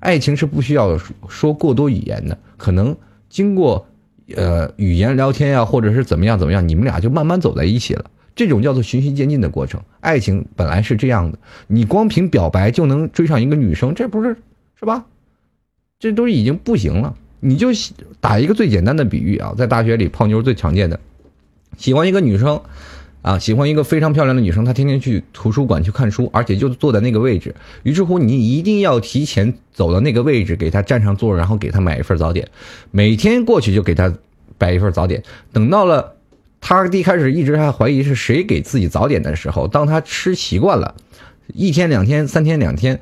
[0.00, 2.96] 爱情是不需要说过多语言的，可能
[3.28, 3.86] 经过，
[4.34, 8.10] 呃，语言聊天呀，或者是怎么样怎么样，你们俩就慢慢走在一起了。
[8.36, 9.82] 这种叫做循序渐进的过程。
[10.00, 14.36] 爱情本来是这样的，你光凭表白就能追上一个女生，这不是
[14.78, 15.06] 是吧？
[15.98, 17.16] 这都已经不行了。
[17.40, 17.68] 你就
[18.20, 21.00] 打一个最简单的比喻啊，在大学里泡妞最常见的，
[21.76, 22.60] 喜欢一个女生。
[23.20, 27.54] 啊，喜欢一个非常漂亮的女生，她天天去图书馆去看书，而且就坐在那个位置。
[27.82, 32.48] 于是乎，你一定要提前走到那个位置，给她占上座，然后给她买一份早点。
[32.90, 34.12] 每天过去就给她
[34.56, 35.22] 摆一份早点。
[35.52, 36.14] 等到了
[36.60, 40.94] 她一开始一直还怀疑是谁给自己早点的时候，当她吃习惯了，
[41.52, 43.00] 一天两天三天两天，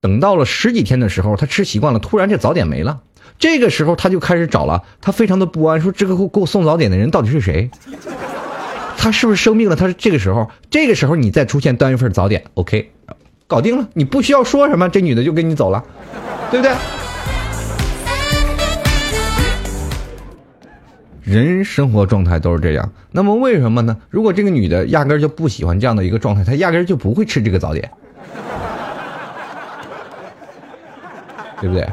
[0.00, 3.00] 等到了十几天的时候，她吃习惯了，突然这早点没了。
[3.38, 7.70] 这个时候她就开始找了，她非常的不安，说这个给我送早点的人到底是谁？
[8.96, 9.76] 他是不是生病了？
[9.76, 12.90] 他是这个时候，这个时候你再出现端一份早点，OK，
[13.46, 15.84] 搞定了，你不需要说什么，这女的就跟你走了，
[16.50, 16.74] 对不对？
[21.22, 23.96] 人生活状态都是这样，那么为什么呢？
[24.10, 27.90] 如果这个女的压根就不喜欢这样的一个状态，她压根就不会吃这个早点，
[31.60, 31.86] 对不对？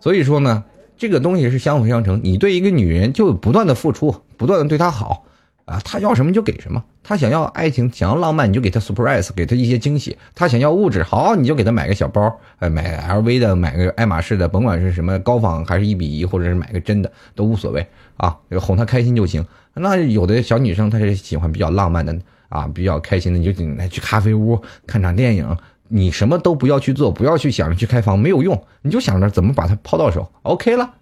[0.00, 0.64] 所以说呢，
[0.96, 5.24] 这个东西是相辅相成，你对一个女人就不断的付出，不断的对她好。
[5.70, 6.82] 啊，他要什么就给什么。
[7.04, 10.16] 他想要爱情，想要浪漫，你就给他 surprise，给他一些惊喜。
[10.34, 19.46] 他想要物质，好，你就给他买个小包，哎，买 LV 的，买个爱马仕的，甭管是什么高仿还是一比一，或者是买个真的都无所谓啊，哄他开心就行。
[19.74, 22.18] 那有的小女生她是喜欢比较浪漫的
[22.48, 25.56] 啊，比较开心的，你就来去咖啡屋看场电影，
[25.86, 30.94] 你什么都不要去做，不要去想着去开房，没有用，你就想着怎么把她抛到手，OK 了。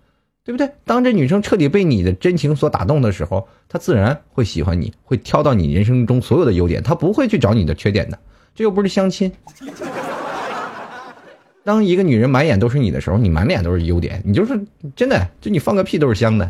[0.49, 0.67] 对不对？
[0.87, 8.19] 当这女生彻底被你的真情所打动的时候，她自然会喜欢你，会挑到你人生中所有的优点，她不会去找你的缺点的。
[8.55, 9.31] 这又不是相亲。
[11.65, 14.59] 当一个女人满眼都是你的时候，你满脸都是优点，你就是
[14.97, 16.49] 真的，就你放个屁都是香的，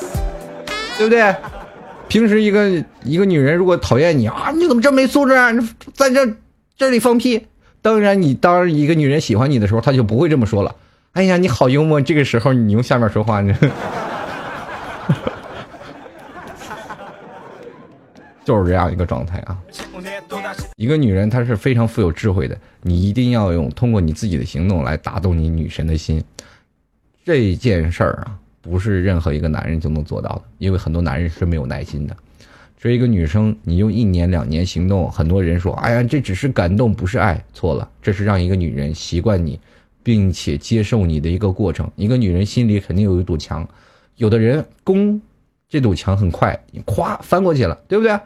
[0.96, 1.34] 对不对？
[2.08, 5.52] 平时一个一个女人如果讨厌你啊，你怎么这么没素质啊？
[5.92, 6.34] 在这
[6.78, 7.46] 这里放屁。
[7.82, 10.74] 当然，你当一个女人喜欢你的时候，她就不会这么说了。
[11.12, 12.00] 哎呀，你好幽默！
[12.00, 13.52] 这个时候你用下面说话呢，
[18.44, 19.58] 就是这样一个状态啊。
[20.76, 26.22] 一个女人她是非常富有智慧的，你一定要用通过你自己的行动来打动你女神的心。
[27.24, 32.16] 这件事儿啊，不是任何一个男人就能做到的，因为很多男人是没有耐心的。
[32.80, 39.58] 所以一个女生，你用一年两年行动，很多人说：“哎呀，这只是感动，不是爱。”错了，这是让一个女人习惯你。
[40.02, 43.66] 并且接受你的一个过程，一个女人心里肯定有一堵墙，
[44.16, 45.20] 有的人攻
[45.68, 48.18] 这堵墙很快，你咵翻过去了，对不对？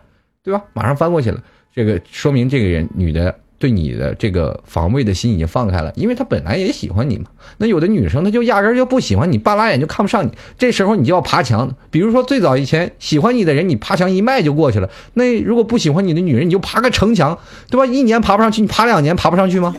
[0.43, 0.63] 对吧？
[0.73, 1.43] 马上翻过去了。
[1.75, 7.25] 这个说明这个人女的对你的这个防卫的心已经放开了，因为她本来也喜欢你嘛。
[7.59, 11.75] 那有的女生她就压根就不喜欢你，半拉眼就看不上你，这时候你就要爬墙。
[11.91, 14.91] 比如说最早以前喜欢你的人，你爬墙一迈就过去了。
[15.15, 17.39] 那如果不喜欢你的女人，你就爬个城墙，
[17.71, 17.87] 对吧？
[17.87, 19.75] 一年爬不上去，你爬两年爬不上去吗？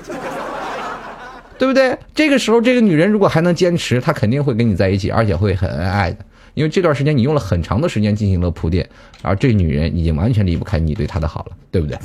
[1.58, 1.98] 对不对？
[2.14, 6.18] 这个时候，这个女人如果还能坚持，她肯定会跟你在一起，而且会很恩爱的。
[6.54, 8.88] 因为这段时间你用了很长的时间进行了铺垫，
[9.22, 11.98] 而这女人已经完全离不开你对她的好了，对不对？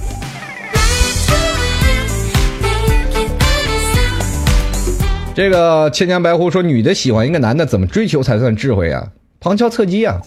[5.34, 9.09] 这个千年白狐说，女的喜欢一个男的，怎么追求才算智慧啊？
[9.38, 10.20] 旁敲侧击啊！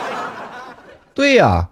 [1.14, 1.68] 对呀，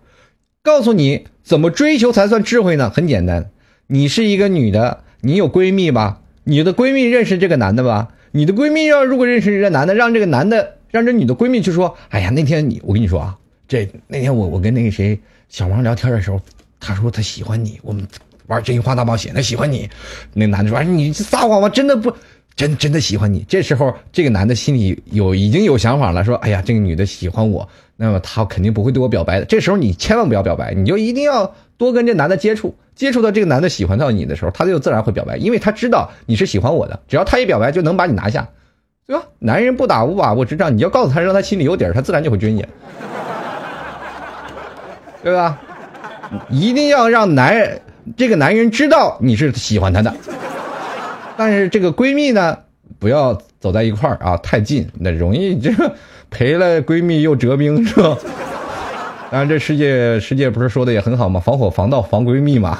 [0.63, 2.91] 告诉你怎么追求才算智慧呢？
[2.91, 3.51] 很简单，
[3.89, 6.21] 你是一个女的，你有闺蜜吧？
[6.45, 8.09] 你的闺蜜认识这个男的吧？
[8.31, 13.37] 你的闺蜜要如果认识这个男的，让这个男的让这女的闺蜜去说，哎呀，那天你我跟你说啊，
[13.67, 15.19] 这那天我我跟那个谁
[15.49, 16.41] 小王聊天的时候，
[16.79, 18.07] 他说他喜欢你，我们
[18.47, 19.89] 玩真心话大冒险，他喜欢你。
[20.33, 21.69] 那男的说，哎，你撒谎吧？
[21.69, 22.15] 真的不。
[22.57, 38.49] 真真的喜欢你，这时候这个男的心里有已经有想法了，说：“哎呀，这个女的喜欢我，那么他肯定不会对我表白的。”这时候你千万不要表白，你就一定要多跟这男的接触，接触到这个男的喜欢到你的时候，他就自然会表白，因为他知道你是喜欢我的，只要他一表白就能把你拿下，
[39.07, 39.25] 对吧？
[39.39, 42.65] 男人不打无把握之仗，你要告诉他，让他心里有底儿，他自然就会追你，
[45.23, 45.61] 对吧？
[46.51, 47.81] 一定要让男人
[48.17, 50.15] 这个男人知道你是喜欢他的。
[51.37, 52.59] 但是这个闺蜜呢，
[52.99, 55.93] 不要走在一块儿啊，太近，那容易这个
[56.31, 58.17] 赔了闺蜜又折兵，是吧？
[59.35, 61.41] 当然，这世界世界不是说的也很好吗？
[61.41, 62.79] 防火防盗防闺蜜嘛。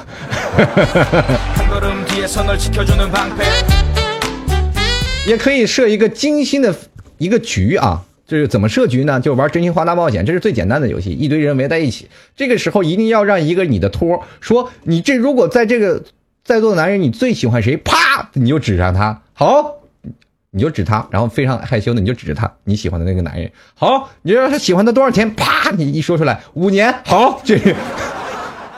[5.27, 6.73] 也可以设一个精心的
[7.17, 9.19] 一个局啊，就是怎么设局呢？
[9.19, 16.01] 就玩真心话大冒险，这是最简单的游戏，一堆人围在一起，这个时候一定要让一个你的托说，你这如果在这个。
[16.45, 17.75] 在座的男人，你最喜欢谁？
[17.75, 19.19] 啪，你就指上他。
[19.33, 19.77] 好，
[20.55, 23.51] 你就指他，然后非常害羞的，你就指着他，你喜欢的那个男人。
[23.73, 25.29] 好，你让他喜欢他多少钱？
[25.35, 26.95] 啪，你一说出来，五年。
[27.03, 27.59] 好，这，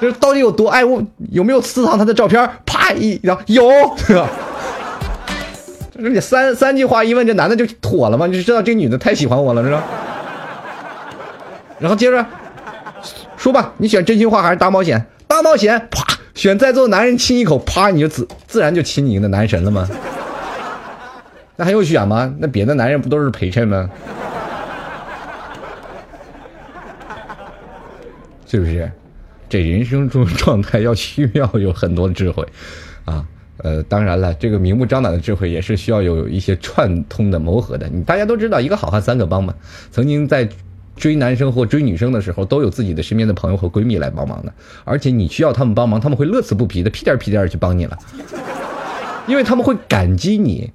[0.01, 1.03] 这 到底有多爱我？
[1.30, 2.49] 有没有私藏他的照片？
[2.65, 4.28] 啪一，然后有，是吧？
[5.93, 8.25] 这你三三句话一问，这男的就妥了吗？
[8.25, 9.84] 你就知道这女的太喜欢我了，是吧？
[11.78, 12.25] 然后接着
[13.38, 15.05] 说吧，你选真心话还是大冒险？
[15.28, 16.03] 大冒险，啪。
[16.34, 19.88] 选在座的男人亲一口，啪，你就自自然就亲你的男神了吗？
[21.58, 22.34] 那还用选吗？
[22.39, 23.89] 那别的男人不都是陪衬吗？
[28.45, 28.89] 是不是？
[29.49, 32.47] 这人生中状态要需要有很多智慧
[33.03, 33.26] 啊。
[33.58, 37.89] 呃，当然了，这个明目张胆的智慧也是需要有一些串通的谋合的。
[37.89, 39.53] 你大家都知道，一个好汉三个帮嘛。
[39.91, 40.47] 曾经在。
[40.97, 44.51] 追男生或追女生的时候，都有自己的身边的朋友和闺蜜来帮忙的，
[44.84, 47.95] 而且你需要他们帮忙，他们会乐此不疲的屁颠屁颠去帮你了，
[49.28, 50.74] 因为他们会感激你，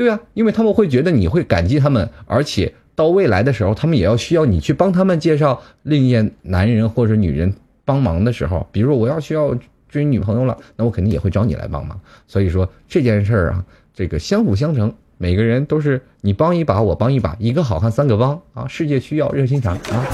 [0.00, 7.52] 对啊，因为他们会觉得你会感激他们，而且到未来的时候，他们也要需要你去帮他们介绍另一些男人或者女人
[7.84, 9.54] 帮忙的时候，比如说我要需要
[9.90, 14.90] 追女朋友了，那我肯定也会找你来帮忙，所以说这件事儿啊，这个相辅相成。
[15.18, 18.66] 每个人都是你帮一把，我帮一把，一个好汉三个帮啊！
[18.66, 20.06] 世界需要热心肠啊！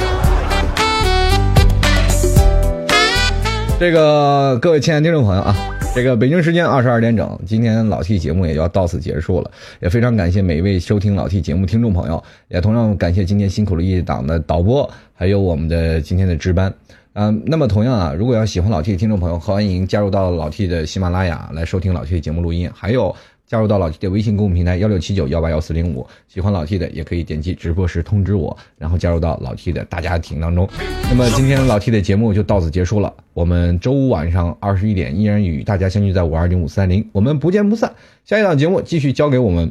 [3.79, 5.55] 这个各位亲爱的听众朋友啊，
[5.97, 16.71] 这个北京时间二十二点整，今天老 T 节目也要到此结束了，也非常感谢每一位收听老 T 节目听众朋友，也同样感谢今天辛苦了一档的导播，还有我们的今天的值班。
[17.15, 23.17] 嗯，那么同样啊，如果要喜欢老 T 的听众朋友，欢迎加入到老 T 的喜马拉雅来收听老 T 的节目录音，还有。
[23.47, 30.69] 加入到老 T 的微信公众平台幺六七九幺八幺四零五，喜欢老 T 的也可以点击直播时通知我，然后加入到老 T 的大家庭当中。
[31.05, 37.95] 那么今天老 T 的节目就到此结束了，我们周五晚上二十一点依然与大家相聚在五二零五三零，我们不见不散。
[38.25, 39.71] 下一档节目继续交给我们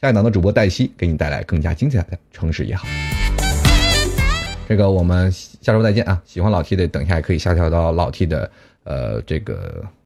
[0.00, 2.88] 下一档的主播黛西，给你带来更加精彩的城市也好。
[4.66, 6.22] 这个我们下周再见啊！
[6.24, 8.50] 喜欢老 T 的，等一下也可以下调到老 T 的
[8.84, 9.84] 呃这个。